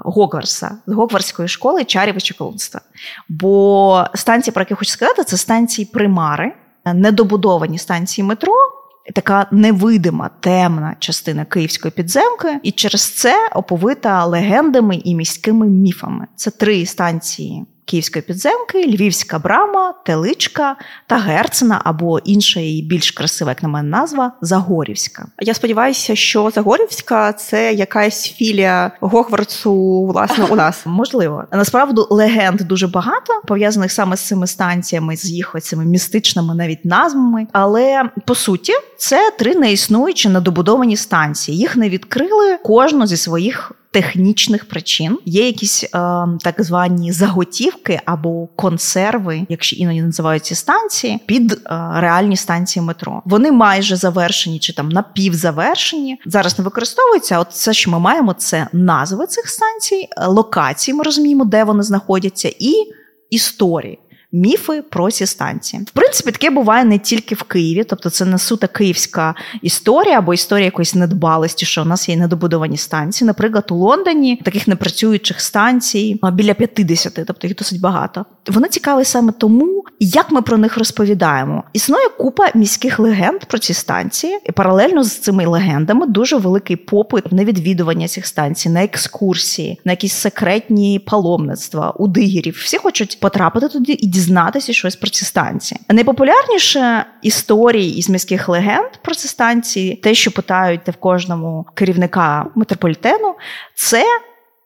Гогварса, 0.05 0.77
з 0.87 0.93
Гогварської 0.93 1.47
школи 1.47 1.83
чарів 1.83 2.17
і 2.17 2.21
чоколунства. 2.21 2.81
Бо 3.29 4.05
станції, 4.15 4.53
про 4.53 4.61
які 4.61 4.73
я 4.73 4.77
хочу 4.77 4.91
сказати, 4.91 5.23
це 5.23 5.37
станції 5.37 5.85
примари, 5.93 6.53
недобудовані 6.85 7.77
станції 7.77 8.25
метро 8.25 8.53
така 9.13 9.47
невидима 9.51 10.29
темна 10.39 10.95
частина 10.99 11.45
київської 11.45 11.91
підземки, 11.91 12.59
і 12.63 12.71
через 12.71 13.01
це 13.01 13.49
оповита 13.55 14.25
легендами 14.25 14.95
і 14.95 15.15
міськими 15.15 15.67
міфами. 15.67 16.27
Це 16.35 16.51
три 16.51 16.85
станції 16.85 17.65
Київської 17.93 18.23
підземки, 18.23 18.85
Львівська 18.87 19.39
брама, 19.39 19.93
Теличка 20.05 20.75
та 21.07 21.17
Герцена 21.17 21.81
або 21.83 22.19
інша 22.19 22.59
і 22.59 22.81
більш 22.81 23.11
красива, 23.11 23.51
як 23.51 23.63
на 23.63 23.69
мене, 23.69 23.89
назва 23.89 24.31
Загорівська. 24.41 25.27
Я 25.39 25.53
сподіваюся, 25.53 26.15
що 26.15 26.51
Загорівська 26.55 27.33
це 27.33 27.73
якась 27.73 28.23
філія 28.31 28.91
Гогвардсу, 29.01 30.05
власне, 30.05 30.45
у 30.45 30.55
нас 30.55 30.81
можливо. 30.85 31.43
Насправді 31.51 32.01
легенд 32.09 32.61
дуже 32.61 32.87
багато 32.87 33.41
пов'язаних 33.47 33.91
саме 33.91 34.17
з 34.17 34.21
цими 34.21 34.47
станціями, 34.47 35.15
з 35.15 35.25
їх 35.25 35.55
цими 35.61 35.85
містичними 35.85 36.55
навіть 36.55 36.85
назвами. 36.85 37.47
Але 37.51 38.09
по 38.25 38.35
суті, 38.35 38.73
це 38.97 39.31
три 39.39 39.55
неіснуючі 39.55 40.29
недобудовані 40.29 40.97
станції. 40.97 41.57
Їх 41.57 41.75
не 41.75 41.89
відкрили 41.89 42.57
кожну 42.63 43.07
зі 43.07 43.17
своїх 43.17 43.71
технічних 43.93 44.65
причин. 44.65 45.19
Є 45.25 45.45
якісь 45.45 45.83
е, 45.83 45.87
так 46.43 46.55
звані 46.57 47.11
заготівки 47.11 48.01
або 48.05 48.47
консерви, 48.55 49.45
якщо 49.49 49.75
іноді 49.75 50.01
називають 50.01 50.45
ці 50.45 50.55
станції, 50.55 51.19
під 51.25 51.51
е, 51.51 51.57
реальні 51.95 52.37
станції 52.37 52.85
метро. 52.85 53.21
Вони 53.25 53.51
майже 53.51 53.95
завершені 53.95 54.59
чи 54.59 54.73
там 54.73 54.89
напівзавершені. 54.89 56.19
Зараз 56.25 56.59
не 56.59 56.65
використовуються. 56.65 57.39
От 57.39 57.49
все, 57.49 57.73
що 57.73 57.91
ми 57.91 57.99
маємо, 57.99 58.33
це 58.33 58.67
назви 58.73 59.27
цих 59.27 59.49
станцій, 59.49 60.07
локації. 60.27 60.95
Ми 60.95 61.03
розуміємо, 61.03 61.45
де 61.45 61.63
вони 61.63 61.83
знаходяться, 61.83 62.53
і 62.59 62.73
історії 63.29 63.99
міфи 64.33 64.81
про 64.81 65.11
ці 65.11 65.25
станції. 65.25 65.83
В 65.83 65.91
принципі, 65.91 66.31
таке 66.31 66.49
буває 66.49 66.85
не 66.85 66.99
тільки 66.99 67.35
в 67.35 67.43
Києві, 67.43 67.83
тобто 67.83 68.09
це 68.09 68.25
не 68.25 68.37
сута 68.37 68.67
київська 68.67 69.35
історія 69.61 70.17
або 70.17 70.33
історія 70.33 70.65
якоїсь 70.65 70.95
недбалості, 70.95 71.65
що 71.65 71.81
у 71.81 71.85
нас 71.85 72.09
є 72.09 72.15
недобудовані 72.15 72.77
станції. 72.77 73.27
Наприклад, 73.27 73.67
у 73.71 73.75
Лондоні 73.75 74.41
таких 74.45 74.67
непрацюючих 74.67 75.41
станцій 75.41 76.19
біля 76.33 76.53
50, 76.53 77.13
тобто 77.27 77.47
їх 77.47 77.55
досить 77.55 77.81
багато. 77.81 78.25
Вони 78.47 78.67
цікаві 78.67 79.05
саме 79.05 79.31
тому, 79.31 79.83
як 79.99 80.31
ми 80.31 80.41
про 80.41 80.57
них 80.57 80.77
розповідаємо. 80.77 81.63
Існує 81.73 82.09
купа 82.09 82.49
міських 82.55 82.99
легенд 82.99 83.39
про 83.39 83.59
ці 83.59 83.73
станції, 83.73 84.39
і 84.45 84.51
паралельно 84.51 85.03
з 85.03 85.19
цими 85.19 85.45
легендами 85.45 86.07
дуже 86.07 86.37
великий 86.37 86.75
попит 86.75 87.31
на 87.31 87.45
відвідування 87.45 88.07
цих 88.07 88.27
станцій, 88.27 88.69
на 88.69 88.83
екскурсії, 88.83 89.79
на 89.85 89.91
якісь 89.91 90.13
секретні 90.13 90.99
паломництва 90.99 91.91
у 91.91 92.07
дигерів. 92.07 92.61
Всі 92.63 92.77
хочуть 92.77 93.19
потрапити 93.19 93.67
туди 93.67 93.97
і 93.99 94.07
дізнатися 94.07 94.22
щось 94.73 94.95
про 94.95 95.09
ці 95.09 95.25
станції. 95.25 95.81
Найпопулярніше 95.89 97.05
історії 97.21 97.97
із 97.97 98.09
міських 98.09 98.49
легенд 98.49 98.91
про 99.01 99.15
ці 99.15 99.27
станції, 99.27 99.95
те, 99.95 100.13
що 100.13 100.31
питають 100.31 100.81
в 100.87 100.95
кожному 100.95 101.65
керівника 101.73 102.45
метрополітену, 102.55 103.35
це 103.75 104.05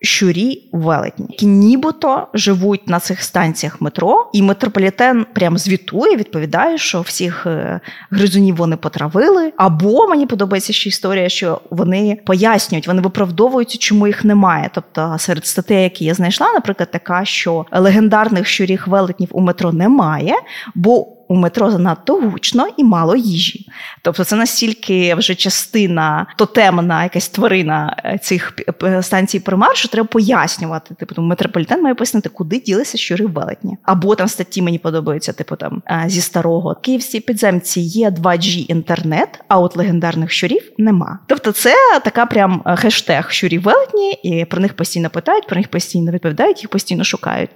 щурі 0.01 0.69
велетні, 0.71 1.37
нібито 1.41 2.27
живуть 2.33 2.89
на 2.89 2.99
цих 2.99 3.23
станціях 3.23 3.81
метро, 3.81 4.29
і 4.33 4.41
метрополітен 4.41 5.25
прям 5.33 5.57
звітує, 5.57 6.15
відповідає, 6.15 6.77
що 6.77 7.01
всіх 7.01 7.45
е, 7.45 7.79
гризунів 8.11 8.55
вони 8.55 8.75
потравили. 8.75 9.53
Або 9.57 10.07
мені 10.07 10.25
подобається 10.25 10.73
ще 10.73 10.89
історія, 10.89 11.29
що 11.29 11.61
вони 11.69 12.19
пояснюють, 12.25 12.87
вони 12.87 13.01
виправдовуються, 13.01 13.77
чому 13.77 14.07
їх 14.07 14.25
немає. 14.25 14.69
Тобто 14.73 15.15
серед 15.19 15.45
статей, 15.45 15.83
які 15.83 16.05
я 16.05 16.13
знайшла, 16.13 16.53
наприклад, 16.53 16.91
така, 16.91 17.25
що 17.25 17.65
легендарних 17.71 18.47
щуріх 18.47 18.87
велетнів 18.87 19.29
у 19.31 19.41
метро 19.41 19.71
немає, 19.71 20.35
бо 20.75 21.16
у 21.27 21.35
метро 21.35 21.71
занадто 21.71 22.13
гучно 22.13 22.67
і 22.77 22.83
мало 22.83 23.15
їжі. 23.15 23.69
Тобто 24.01 24.23
це 24.23 24.35
настільки 24.35 25.15
вже 25.15 25.35
частина 25.35 26.25
тотемна, 26.37 27.03
якась 27.03 27.29
тварина 27.29 27.95
е, 28.05 28.17
цих 28.17 28.53
станцій 29.01 29.39
примар, 29.39 29.77
що 29.77 29.87
треба 29.87 30.07
пояснювати. 30.07 30.95
Типу, 30.95 31.21
метрополітен 31.21 31.83
має 31.83 31.95
пояснити, 31.95 32.29
куди 32.29 32.59
ділися 32.59 32.97
щури 32.97 33.25
велетні. 33.25 33.77
Або 33.83 34.15
там 34.15 34.27
статті 34.27 34.61
мені 34.61 34.79
подобаються, 34.79 35.33
типу 35.33 35.55
там 35.55 35.81
е, 35.87 36.03
зі 36.07 36.21
старого 36.21 36.75
Київській 36.75 37.19
підземці 37.19 37.81
є 37.81 38.09
2G 38.09 38.65
інтернет, 38.67 39.39
а 39.47 39.59
от 39.59 39.77
легендарних 39.77 40.31
щурів 40.31 40.71
нема. 40.77 41.19
Тобто, 41.27 41.51
це 41.51 41.73
така 42.03 42.25
прям 42.25 42.61
е, 42.65 42.75
хештег 42.75 43.31
щурів 43.31 43.61
велетні, 43.61 44.11
і 44.11 44.45
про 44.45 44.61
них 44.61 44.73
постійно 44.73 45.09
питають, 45.09 45.47
про 45.47 45.57
них 45.57 45.67
постійно 45.67 46.11
відповідають, 46.11 46.63
їх 46.63 46.69
постійно 46.69 47.03
шукають. 47.03 47.49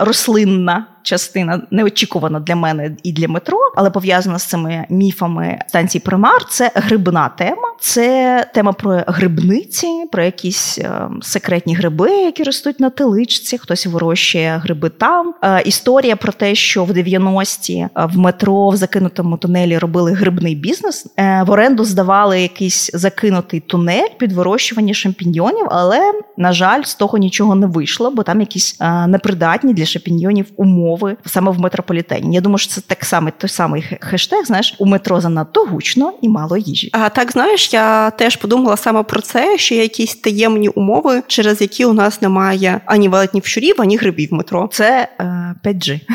Рослинна 0.00 0.86
частина 1.02 1.62
неочікувана 1.70 2.40
для 2.40 2.56
мене 2.56 2.96
і 3.02 3.12
для 3.12 3.28
метро, 3.28 3.58
але 3.76 3.90
пов'язана 3.90 4.38
з 4.38 4.44
цими 4.44 4.86
міфами 4.88 5.58
станції 5.68 6.02
примар. 6.04 6.44
Це 6.50 6.70
грибна 6.74 7.28
тема. 7.28 7.69
Це 7.82 8.46
тема 8.54 8.72
про 8.72 9.02
грибниці, 9.06 9.86
про 10.12 10.22
якісь 10.22 10.78
е, 10.78 11.08
секретні 11.22 11.74
гриби, 11.74 12.10
які 12.10 12.42
ростуть 12.42 12.80
на 12.80 12.90
теличці. 12.90 13.58
Хтось 13.58 13.86
вирощує 13.86 14.60
гриби 14.64 14.88
там. 14.88 15.34
Е, 15.42 15.62
історія 15.64 16.16
про 16.16 16.32
те, 16.32 16.54
що 16.54 16.84
в 16.84 16.90
90-ті 16.90 17.74
е, 17.74 17.90
в 17.94 18.18
метро 18.18 18.68
в 18.68 18.76
закинутому 18.76 19.36
тунелі 19.36 19.78
робили 19.78 20.12
грибний 20.12 20.54
бізнес. 20.54 21.06
В 21.16 21.50
оренду 21.50 21.84
здавали 21.84 22.42
якийсь 22.42 22.90
закинутий 22.94 23.60
тунель 23.60 24.08
під 24.18 24.32
вирощування 24.32 24.94
шампіньйонів, 24.94 25.66
але 25.70 26.12
на 26.36 26.52
жаль, 26.52 26.82
з 26.82 26.94
того 26.94 27.18
нічого 27.18 27.54
не 27.54 27.66
вийшло, 27.66 28.10
бо 28.10 28.22
там 28.22 28.40
якісь 28.40 28.80
непридатні 29.06 29.74
для 29.74 29.84
шампіньйонів 29.84 30.46
умови 30.56 31.16
саме 31.26 31.50
в 31.50 31.60
метрополітені. 31.60 32.34
Я 32.34 32.40
думаю, 32.40 32.58
що 32.58 32.72
це 32.72 32.80
так 32.80 33.04
само 33.04 33.30
той 33.38 33.50
самий 33.50 33.98
хештег. 34.00 34.44
Знаєш, 34.44 34.74
у 34.78 34.86
метро 34.86 35.20
занадто 35.20 35.64
гучно 35.64 36.12
і 36.22 36.28
мало 36.28 36.56
їжі. 36.56 36.90
А 36.92 37.08
так 37.08 37.32
знаєш, 37.32 37.69
я 37.72 38.10
теж 38.10 38.36
подумала 38.36 38.76
саме 38.76 39.02
про 39.02 39.20
це, 39.20 39.58
що 39.58 39.74
є 39.74 39.82
якісь 39.82 40.14
таємні 40.14 40.68
умови, 40.68 41.22
через 41.26 41.60
які 41.60 41.84
у 41.84 41.92
нас 41.92 42.22
немає 42.22 42.80
ані 42.86 43.08
велетнів 43.08 43.44
щурів, 43.44 43.74
ані 43.78 43.96
грибів 43.96 44.32
метро. 44.32 44.68
Це 44.72 45.08
е, 45.18 45.54
5G. 45.64 46.00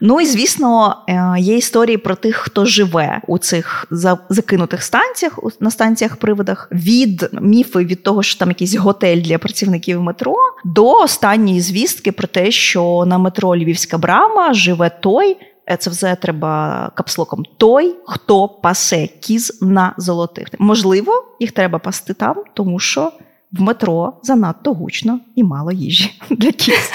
Ну 0.00 0.20
і 0.20 0.26
звісно, 0.26 0.96
е, 1.08 1.34
є 1.38 1.56
історії 1.56 1.96
про 1.96 2.14
тих, 2.14 2.36
хто 2.36 2.64
живе 2.64 3.20
у 3.26 3.38
цих 3.38 3.86
закинутих 4.30 4.82
станціях 4.82 5.38
на 5.60 5.70
станціях 5.70 6.16
приводах 6.16 6.68
від 6.72 7.30
міфи 7.32 7.78
від 7.78 8.02
того, 8.02 8.22
що 8.22 8.38
там 8.38 8.48
якийсь 8.48 8.74
готель 8.74 9.20
для 9.20 9.38
працівників 9.38 10.02
метро, 10.02 10.36
до 10.64 10.90
останньої 10.90 11.60
звістки 11.60 12.12
про 12.12 12.28
те, 12.28 12.50
що 12.50 13.04
на 13.06 13.18
метро 13.18 13.56
Львівська 13.56 13.98
брама 13.98 14.54
живе 14.54 14.90
той. 15.00 15.36
Це 15.78 15.90
все 15.90 16.16
треба 16.16 16.90
капслоком. 16.94 17.44
Той, 17.56 17.96
хто 18.06 18.48
пасе 18.48 19.06
кіз 19.06 19.58
на 19.62 19.94
золотих. 19.96 20.48
Можливо, 20.58 21.12
їх 21.40 21.52
треба 21.52 21.78
пасти 21.78 22.14
там, 22.14 22.36
тому 22.54 22.78
що 22.78 23.12
в 23.52 23.60
метро 23.60 24.12
занадто 24.22 24.74
гучно 24.74 25.20
і 25.34 25.44
мало 25.44 25.72
їжі 25.72 26.20
для 26.30 26.52
кіз. 26.52 26.92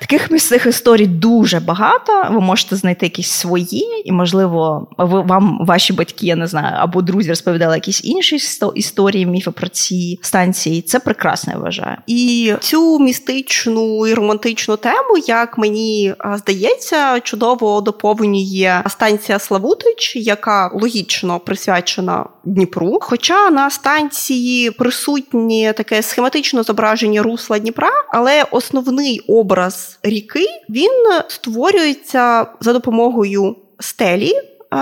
Таких 0.00 0.30
місцевих 0.30 0.66
історій 0.66 1.06
дуже 1.06 1.60
багато. 1.60 2.26
Ви 2.30 2.40
можете 2.40 2.76
знайти 2.76 3.06
якісь 3.06 3.30
свої, 3.30 4.02
і, 4.04 4.12
можливо, 4.12 4.88
ви 4.98 5.20
вам 5.22 5.58
ваші 5.60 5.92
батьки, 5.92 6.26
я 6.26 6.36
не 6.36 6.46
знаю, 6.46 6.76
або 6.78 7.02
друзі 7.02 7.28
розповідали 7.28 7.74
якісь 7.74 8.04
інші 8.04 8.38
історії, 8.74 9.26
міфи 9.26 9.50
про 9.50 9.68
ці 9.68 10.18
станції. 10.22 10.82
Це 10.82 10.98
прекрасно, 10.98 11.52
я 11.52 11.58
вважаю. 11.58 11.96
І 12.06 12.52
цю 12.60 12.98
містичну 12.98 14.06
і 14.06 14.14
романтичну 14.14 14.76
тему, 14.76 15.18
як 15.26 15.58
мені 15.58 16.14
здається, 16.34 17.20
чудово 17.20 17.80
доповнює 17.80 18.82
станція 18.88 19.38
Славутич, 19.38 20.16
яка 20.16 20.70
логічно 20.74 21.40
присвячена 21.40 22.26
Дніпру. 22.44 22.98
Хоча 23.02 23.50
на 23.50 23.70
станції 23.70 24.70
присутні 24.70 25.72
таке 25.72 26.02
схематичне 26.02 26.62
зображення 26.62 27.22
русла 27.22 27.58
Дніпра, 27.58 27.90
але 28.12 28.44
основний 28.50 29.20
образ 29.20 29.85
ріки 30.02 30.46
він 30.70 30.90
створюється 31.28 32.46
за 32.60 32.72
допомогою 32.72 33.56
стелі, 33.78 34.32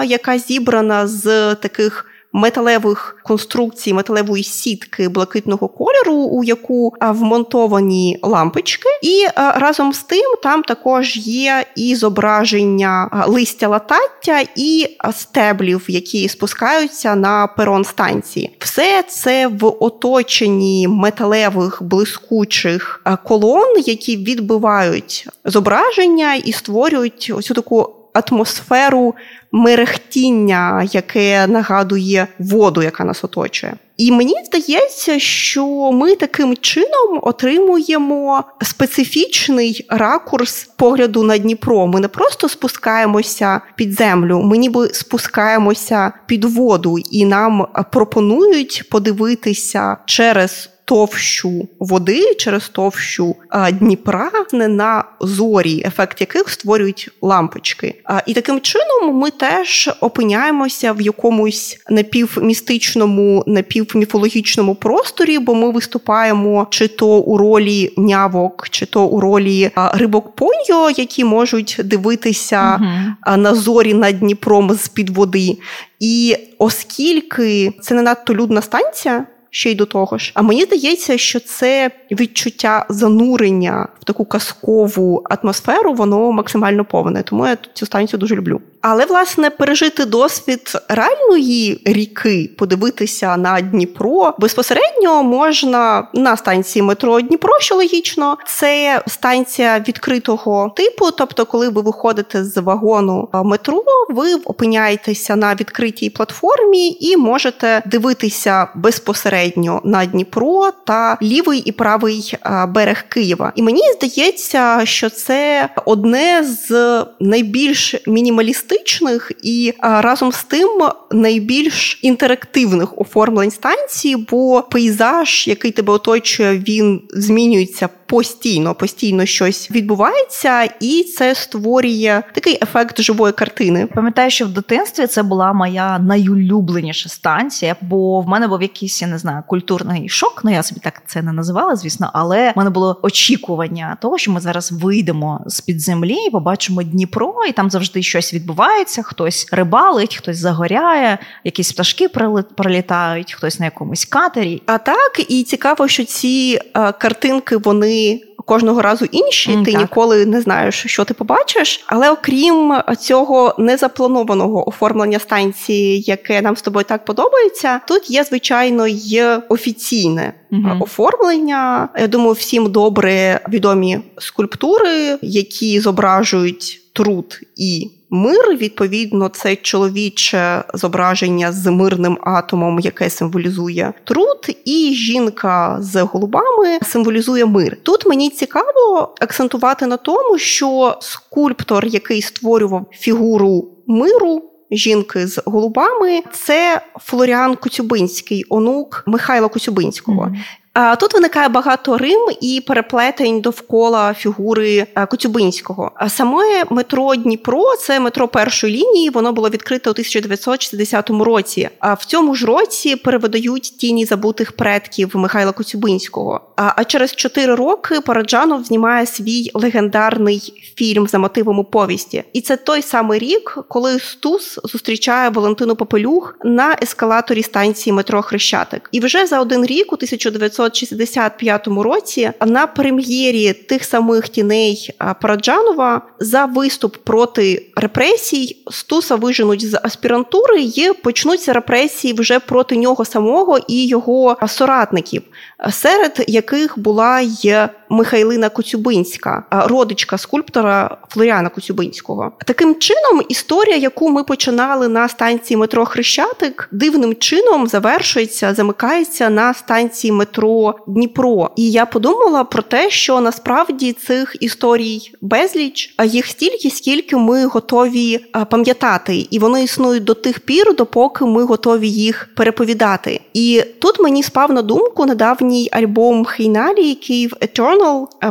яка 0.07 0.39
зібрана 0.39 1.07
з 1.07 1.55
таких 1.55 2.07
металевих 2.35 3.17
конструкцій, 3.23 3.93
металевої 3.93 4.45
сітки 4.45 5.09
блакитного 5.09 5.69
кольору, 5.69 6.15
у 6.15 6.45
яку 6.45 6.95
вмонтовані 7.01 8.19
лампочки, 8.23 8.89
і 9.03 9.27
разом 9.37 9.93
з 9.93 10.03
тим 10.03 10.35
там 10.43 10.63
також 10.63 11.17
є 11.17 11.65
і 11.77 11.95
зображення 11.95 13.25
листя 13.27 13.69
латаття 13.69 14.45
і 14.57 14.87
стеблів, 15.13 15.85
які 15.89 16.29
спускаються 16.29 17.15
на 17.15 17.47
перон 17.47 17.85
станції. 17.85 18.57
Все 18.59 19.05
це 19.09 19.47
в 19.47 19.77
оточенні 19.81 20.89
металевих 20.89 21.83
блискучих 21.83 23.03
колон, 23.25 23.83
які 23.87 24.17
відбивають 24.17 25.29
зображення 25.45 26.35
і 26.35 26.53
створюють 26.53 27.33
ось 27.35 27.47
таку 27.47 28.04
атмосферу 28.15 29.15
мерехтіння, 29.53 30.89
яке 30.93 31.47
нагадує 31.47 32.27
воду, 32.39 32.83
яка 32.83 33.05
нас 33.05 33.25
оточує. 33.25 33.75
І 33.97 34.13
мені 34.13 34.35
здається, 34.47 35.19
що 35.19 35.67
ми 35.93 36.17
таким 36.17 36.57
чином 36.57 37.21
отримуємо 37.23 38.45
специфічний 38.63 39.87
ракурс 39.89 40.69
погляду 40.77 41.23
на 41.23 41.39
Дніпро. 41.39 41.87
Ми 41.87 42.01
не 42.01 42.09
просто 42.09 42.49
спускаємося 42.49 43.61
під 43.77 43.93
землю, 43.93 44.43
ми 44.43 44.59
ніби 44.59 44.89
спускаємося 44.89 46.13
під 46.27 46.45
воду, 46.45 46.99
і 47.11 47.25
нам 47.25 47.67
пропонують 47.93 48.89
подивитися 48.91 49.97
через 50.07 50.71
товщу 50.85 51.69
води 51.79 52.35
через 52.35 52.69
товщу 52.69 53.37
Дніпра 53.73 54.31
не 54.53 54.69
на 54.69 55.05
зорі, 55.21 55.83
ефект 55.87 56.21
яких 56.21 56.49
створюють 56.51 57.11
лампочки. 57.23 57.95
І 58.27 58.35
таким 58.35 58.61
чином 58.61 59.17
ми 59.17 59.31
теж 59.31 59.91
опиняємося 60.01 60.93
в 60.93 61.01
якомусь 61.01 61.79
напівмістичному, 61.91 63.45
напівміфологічному 63.47 64.75
просторі, 64.75 65.39
бо 65.39 65.55
ми 65.55 65.71
виступаємо 65.71 66.67
чи 66.71 66.89
то 66.89 67.09
у 67.19 67.39
ролі 67.39 67.93
нявок, 67.97 68.69
чи 68.71 68.87
то 68.87 69.07
у 69.07 69.21
ролі 69.21 69.71
рибок 69.77 70.37
поньо, 70.37 70.91
які 70.97 71.25
можуть 71.25 71.81
дивитися 71.85 72.81
угу. 72.81 73.37
на 73.37 73.55
зорі 73.55 73.95
над 73.95 74.19
Дніпром 74.19 74.75
з 74.75 74.89
під 74.89 75.11
води. 75.11 75.57
І 76.01 76.37
оскільки 76.59 77.73
це 77.81 77.95
не 77.95 78.03
надто 78.03 78.35
людна 78.35 78.63
станція 78.63 79.27
ще 79.55 79.71
й 79.71 79.75
до 79.75 79.87
того 79.87 80.19
ж. 80.19 80.33
А 80.35 80.43
мені 80.43 80.63
здається, 80.63 81.19
що 81.19 81.41
це 81.41 81.91
відчуття 82.11 82.87
занурення 82.89 83.89
в 84.01 84.05
таку 84.05 84.25
казкову 84.25 85.25
атмосферу, 85.31 85.95
воно 85.95 86.33
максимально 86.33 86.85
повне. 86.85 87.23
Тому 87.23 87.47
я 87.47 87.59
цю 87.75 87.87
станцію 87.87 88.21
дуже 88.21 88.35
люблю. 88.35 88.61
Але 88.87 89.07
власне 89.07 89.51
пережити 89.51 90.05
досвід 90.05 90.73
реальної 90.89 91.83
ріки, 91.85 92.51
подивитися 92.59 93.37
на 93.37 93.61
Дніпро 93.61 94.35
безпосередньо 94.39 95.23
можна 95.23 96.09
на 96.15 96.37
станції 96.37 96.83
метро 96.83 97.21
Дніпро, 97.21 97.61
що 97.61 97.75
логічно, 97.75 98.39
це 98.47 99.03
станція 99.07 99.85
відкритого 99.89 100.73
типу. 100.77 101.11
Тобто, 101.11 101.47
коли 101.47 101.69
ви 101.69 101.83
виходите 101.83 102.45
з 102.45 102.61
вагону 102.61 103.29
метро, 103.33 103.83
ви 104.09 104.35
опиняєтеся 104.35 105.37
на 105.37 105.55
відкритій 105.55 106.11
платформі 106.11 106.97
і 107.01 107.17
можете 107.17 107.83
дивитися 107.87 108.69
безпосередньо 108.75 109.81
на 109.85 110.07
Дніпро 110.07 110.71
та 110.87 111.19
лівий 111.23 111.59
і 111.59 111.73
правий 111.73 112.35
берег 112.69 113.05
Києва. 113.09 113.53
І 113.57 113.63
мені 113.63 113.83
здається, 113.93 114.81
що 114.85 115.11
це 115.11 115.69
одне 115.85 116.45
з 116.45 117.05
найбільш 117.21 117.95
мінімалістичних 118.07 118.74
реалістичних 118.75 119.33
і 119.43 119.75
разом 119.81 120.33
з 120.33 120.45
тим 120.45 120.69
найбільш 121.11 121.99
інтерактивних 122.03 122.99
оформлень 123.01 123.51
станції, 123.51 124.17
бо 124.17 124.63
пейзаж, 124.63 125.49
який 125.49 125.71
тебе 125.71 125.93
оточує, 125.93 126.59
він 126.69 127.03
змінюється 127.11 127.89
постійно, 128.07 128.75
постійно 128.75 129.27
щось 129.27 129.71
відбувається, 129.71 130.63
і 130.81 131.03
це 131.03 131.35
створює 131.35 132.23
такий 132.35 132.59
ефект 132.63 133.01
живої 133.01 133.33
картини. 133.33 133.89
Пам'ятаю, 133.95 134.31
що 134.31 134.47
в 134.47 134.49
дитинстві 134.49 135.07
це 135.07 135.23
була 135.23 135.53
моя 135.53 135.99
найулюбленіша 135.99 137.09
станція, 137.09 137.77
бо 137.81 138.21
в 138.21 138.29
мене 138.29 138.49
був 138.49 138.63
якийсь 138.63 139.03
я 139.03 139.09
не 139.09 139.19
знаю 139.19 139.43
культурний 139.47 140.09
шок. 140.09 140.41
Ну 140.45 140.53
я 140.53 140.63
собі 140.63 140.81
так 140.85 141.03
це 141.07 141.23
не 141.23 141.33
називала, 141.33 141.77
звісно, 141.77 142.11
але 142.13 142.51
в 142.51 142.59
мене 142.59 142.71
було 142.71 143.01
очікування 143.03 143.97
того, 144.01 144.19
що 144.19 144.33
ми 144.33 144.41
зараз 144.41 144.73
вийдемо 144.73 145.41
з 145.47 145.61
під 145.61 145.81
землі, 145.81 146.17
і 146.29 146.31
побачимо 146.31 146.83
Дніпро, 146.83 147.35
і 147.49 147.53
там 147.53 147.71
завжди 147.71 148.03
щось 148.03 148.35
відбувається. 148.35 149.03
Хтось 149.03 149.49
рибалить, 149.53 150.17
хтось 150.17 150.37
загоряє, 150.37 151.19
якісь 151.45 151.73
пташки 151.73 152.09
пролітають, 152.57 153.33
хтось 153.33 153.59
на 153.59 153.65
якомусь 153.65 154.05
катері. 154.05 154.63
А 154.67 154.79
так 154.79 155.31
і 155.31 155.43
цікаво, 155.43 155.89
що 155.89 156.05
ці 156.05 156.61
а, 156.73 156.93
картинки 156.93 157.57
вони 157.57 158.04
кожного 158.47 158.83
разу 158.83 159.05
інші. 159.05 159.51
Mm, 159.51 159.65
ти 159.65 159.73
так. 159.73 159.81
ніколи 159.81 160.27
не 160.27 160.41
знаєш, 160.41 160.85
що 160.87 161.05
ти 161.05 161.15
побачиш. 161.15 161.85
Але 161.87 162.11
окрім 162.11 162.75
цього 162.99 163.55
незапланованого 163.59 164.69
оформлення 164.69 165.19
станції, 165.19 166.01
яке 166.01 166.43
нам 166.43 166.57
з 166.57 166.63
тобою 166.63 166.85
так 166.89 167.05
подобається, 167.05 167.81
тут 167.89 168.11
є 168.11 168.25
звичайно 168.25 168.87
й 168.87 169.23
офіційне. 169.49 170.35
mm 170.53 170.83
Оформлення, 170.83 171.89
я 172.01 172.07
думаю, 172.07 172.33
всім 172.33 172.73
добре 172.73 173.41
відомі 173.49 173.99
скульптури, 174.19 175.19
які 175.23 175.81
зображують 175.81 176.81
труд 176.93 177.41
і 177.57 177.91
Мир, 178.15 178.57
відповідно, 178.57 179.29
це 179.29 179.57
чоловіче 179.57 180.65
зображення 180.75 181.53
з 181.53 181.71
мирним 181.71 182.19
атомом, 182.21 182.79
яке 182.79 183.11
символізує 183.11 183.93
труд, 184.05 184.57
і 184.65 184.95
жінка 184.95 185.77
з 185.81 186.03
голубами 186.03 186.79
символізує 186.83 187.47
мир. 187.47 187.77
Тут 187.83 188.07
мені 188.07 188.31
цікаво 188.31 189.15
акцентувати 189.21 189.87
на 189.87 189.97
тому, 189.97 190.39
що 190.39 190.99
скульптор, 191.01 191.87
який 191.87 192.23
створював 192.23 192.87
фігуру 192.93 193.69
миру. 193.87 194.51
Жінки 194.71 195.27
з 195.27 195.43
голубами 195.47 196.23
це 196.33 196.81
Флоріан 197.01 197.57
Коцюбинський, 197.57 198.45
онук 198.49 199.05
Михайла 199.07 199.49
Коцюбинського. 199.49 200.23
Mm-hmm. 200.23 200.64
Тут 201.01 201.15
виникає 201.15 201.49
багато 201.49 201.99
Рим 201.99 202.21
і 202.41 202.63
переплетень 202.67 203.41
довкола 203.41 204.15
фігури 204.15 204.87
е, 204.95 205.07
Коцюбинського. 205.07 205.93
А 205.95 206.09
саме 206.09 206.65
метро 206.71 207.15
Дніпро 207.15 207.77
це 207.77 208.01
метро 208.01 208.29
першої 208.29 208.77
лінії. 208.77 209.11
Воно 209.11 209.33
було 209.33 209.49
відкрите 209.49 209.91
у 209.91 209.93
1960 209.93 211.11
році. 211.11 211.69
А 211.79 211.95
в 211.95 212.05
цьому 212.05 212.35
ж 212.35 212.47
році 212.47 212.97
перевидають 212.97 213.63
тіні 213.63 214.05
забутих 214.05 214.53
предків 214.53 215.11
Михайла 215.15 215.53
Коцюбинського. 215.53 216.41
А 216.57 216.85
через 216.85 217.15
чотири 217.15 217.55
роки 217.55 218.01
Параджанов 218.01 218.65
знімає 218.65 219.07
свій 219.07 219.51
легендарний 219.55 220.73
фільм 220.77 221.07
за 221.07 221.19
мотивами 221.19 221.65
повісті. 221.65 222.25
І 222.33 222.41
це 222.41 222.57
той 222.57 222.83
самий 222.83 223.19
рік, 223.19 223.59
коли 223.69 223.99
Стус 223.99 224.59
зустрічає 224.65 225.31
Валентину 225.31 225.77
Попелюх 225.77 226.37
на 226.45 226.77
ескалаторі 226.83 227.43
станції 227.43 227.93
метро 227.93 228.23
Хрещатик. 228.23 228.89
І 228.93 229.01
вже 229.01 229.27
за 229.27 229.41
один 229.41 229.67
рік 229.67 229.93
у 229.93 229.95
1900 229.95 230.64
1965 230.67 231.67
році 231.69 232.31
на 232.47 232.67
прем'єрі 232.67 233.53
тих 233.53 233.85
самих 233.85 234.29
тіней 234.29 234.91
Параджанова 235.21 236.03
за 236.21 236.45
виступ 236.45 236.97
проти 236.97 237.67
репресій 237.77 238.57
Стуса 238.71 239.17
виженуть 239.17 239.71
з 239.71 239.81
аспірантури 239.83 240.63
і 240.63 240.93
почнуться 241.03 241.53
репресії 241.53 242.15
вже 242.15 242.41
проти 242.41 242.77
нього 242.77 243.05
самого 243.05 243.59
і 243.69 243.87
його 243.87 244.37
соратників, 244.49 245.23
серед 245.71 246.25
яких 246.29 246.79
була 246.79 247.21
й 247.21 247.55
Михайлина 247.95 248.49
Коцюбинська, 248.49 249.45
родичка 249.51 250.19
скульптора 250.19 250.97
Флоріана 251.09 251.49
Коцюбинського. 251.49 252.33
Таким 252.47 252.75
чином, 252.75 253.23
історія, 253.29 253.77
яку 253.77 254.11
ми 254.11 254.25
починали 254.25 254.89
на 254.89 255.09
станції 255.09 255.57
метро 255.57 255.85
Хрещатик, 255.85 256.69
дивним 256.73 257.15
чином 257.15 257.67
завершується, 257.67 258.55
замикається 258.55 259.31
на 259.31 259.55
станції 259.55 260.13
метро 260.13 260.75
Дніпро. 260.87 261.51
І 261.57 261.71
я 261.71 261.87
подумала 261.87 262.45
про 262.45 262.63
те, 262.63 262.91
що 262.91 263.21
насправді 263.21 263.93
цих 263.93 264.37
історій 264.41 265.13
безліч, 265.21 265.95
а 265.97 266.05
їх 266.05 266.27
стільки, 266.27 266.71
скільки 266.71 267.17
ми 267.17 267.47
готові 267.47 268.21
пам'ятати, 268.51 269.27
і 269.31 269.39
вони 269.39 269.65
існують 269.65 270.05
до 270.05 270.15
тих 270.15 270.41
пір, 270.41 270.75
допоки 270.77 271.25
ми 271.25 271.45
готові 271.45 271.89
їх 271.89 272.29
переповідати. 272.37 273.21
І 273.35 273.63
тут 273.81 274.01
мені 274.01 274.23
спав 274.23 274.53
на 274.53 274.63
думку 274.63 275.07
недавній 275.07 275.69
альбом 275.73 276.25
Хейналі 276.25 276.95
Київ 276.95 277.33
Eternal, 277.41 277.84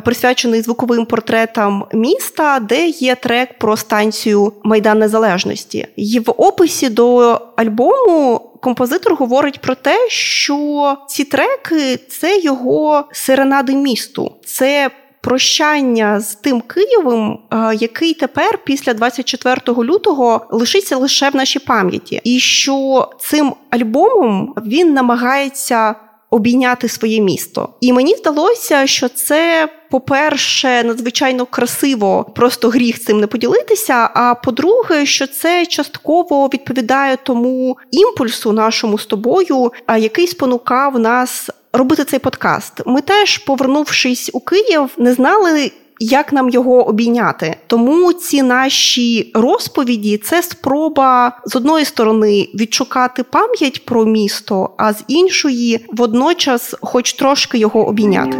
присвячений 0.03 0.61
звуковим 0.61 1.05
портретам 1.05 1.85
міста, 1.93 2.59
де 2.59 2.87
є 2.87 3.15
трек 3.15 3.57
про 3.57 3.77
станцію 3.77 4.53
Майдан 4.63 4.99
Незалежності. 4.99 5.87
І 5.95 6.19
в 6.19 6.33
описі 6.37 6.89
до 6.89 7.41
альбому. 7.55 8.49
Композитор 8.61 9.15
говорить 9.15 9.61
про 9.61 9.75
те, 9.75 10.09
що 10.09 10.97
ці 11.07 11.23
треки 11.23 11.97
це 12.09 12.39
його 12.39 13.03
серенади 13.11 13.75
місту, 13.75 14.31
це 14.45 14.91
прощання 15.23 16.19
з 16.19 16.35
тим 16.35 16.61
Києвом, 16.61 17.39
який 17.79 18.13
тепер, 18.13 18.59
після 18.63 18.93
24 18.93 19.57
лютого, 19.67 20.47
лишиться 20.51 20.97
лише 20.97 21.29
в 21.29 21.35
нашій 21.35 21.59
пам'яті, 21.59 22.21
і 22.23 22.39
що 22.39 23.09
цим 23.19 23.53
альбомом 23.69 24.55
він 24.65 24.93
намагається 24.93 25.95
обійняти 26.33 26.89
своє 26.89 27.21
місто. 27.21 27.69
І 27.81 27.93
мені 27.93 28.15
здалося, 28.15 28.87
що 28.87 29.09
це. 29.09 29.69
По-перше, 29.91 30.83
надзвичайно 30.83 31.45
красиво, 31.45 32.25
просто 32.35 32.69
гріх 32.69 32.99
цим 33.03 33.19
не 33.19 33.27
поділитися. 33.27 34.09
А 34.13 34.35
по-друге, 34.35 35.05
що 35.05 35.27
це 35.27 35.65
частково 35.65 36.47
відповідає 36.47 37.17
тому 37.23 37.77
імпульсу 37.91 38.51
нашому 38.51 38.99
з 38.99 39.05
тобою, 39.05 39.71
який 39.99 40.27
спонукав 40.27 40.99
нас 40.99 41.49
робити 41.73 42.03
цей 42.03 42.19
подкаст. 42.19 42.81
Ми 42.85 43.01
теж, 43.01 43.37
повернувшись 43.37 44.29
у 44.33 44.39
Київ, 44.39 44.89
не 44.97 45.13
знали. 45.13 45.71
Як 45.99 46.33
нам 46.33 46.49
його 46.49 46.87
обійняти? 46.87 47.55
Тому 47.67 48.13
ці 48.13 48.41
наші 48.41 49.31
розповіді 49.33 50.17
це 50.17 50.43
спроба 50.43 51.39
з 51.45 51.55
одної 51.55 51.85
сторони 51.85 52.49
відшукати 52.55 53.23
пам'ять 53.23 53.85
про 53.85 54.05
місто, 54.05 54.69
а 54.77 54.93
з 54.93 55.03
іншої 55.07 55.85
водночас, 55.89 56.75
хоч 56.81 57.13
трошки 57.13 57.57
його 57.57 57.87
обійняти. 57.87 58.37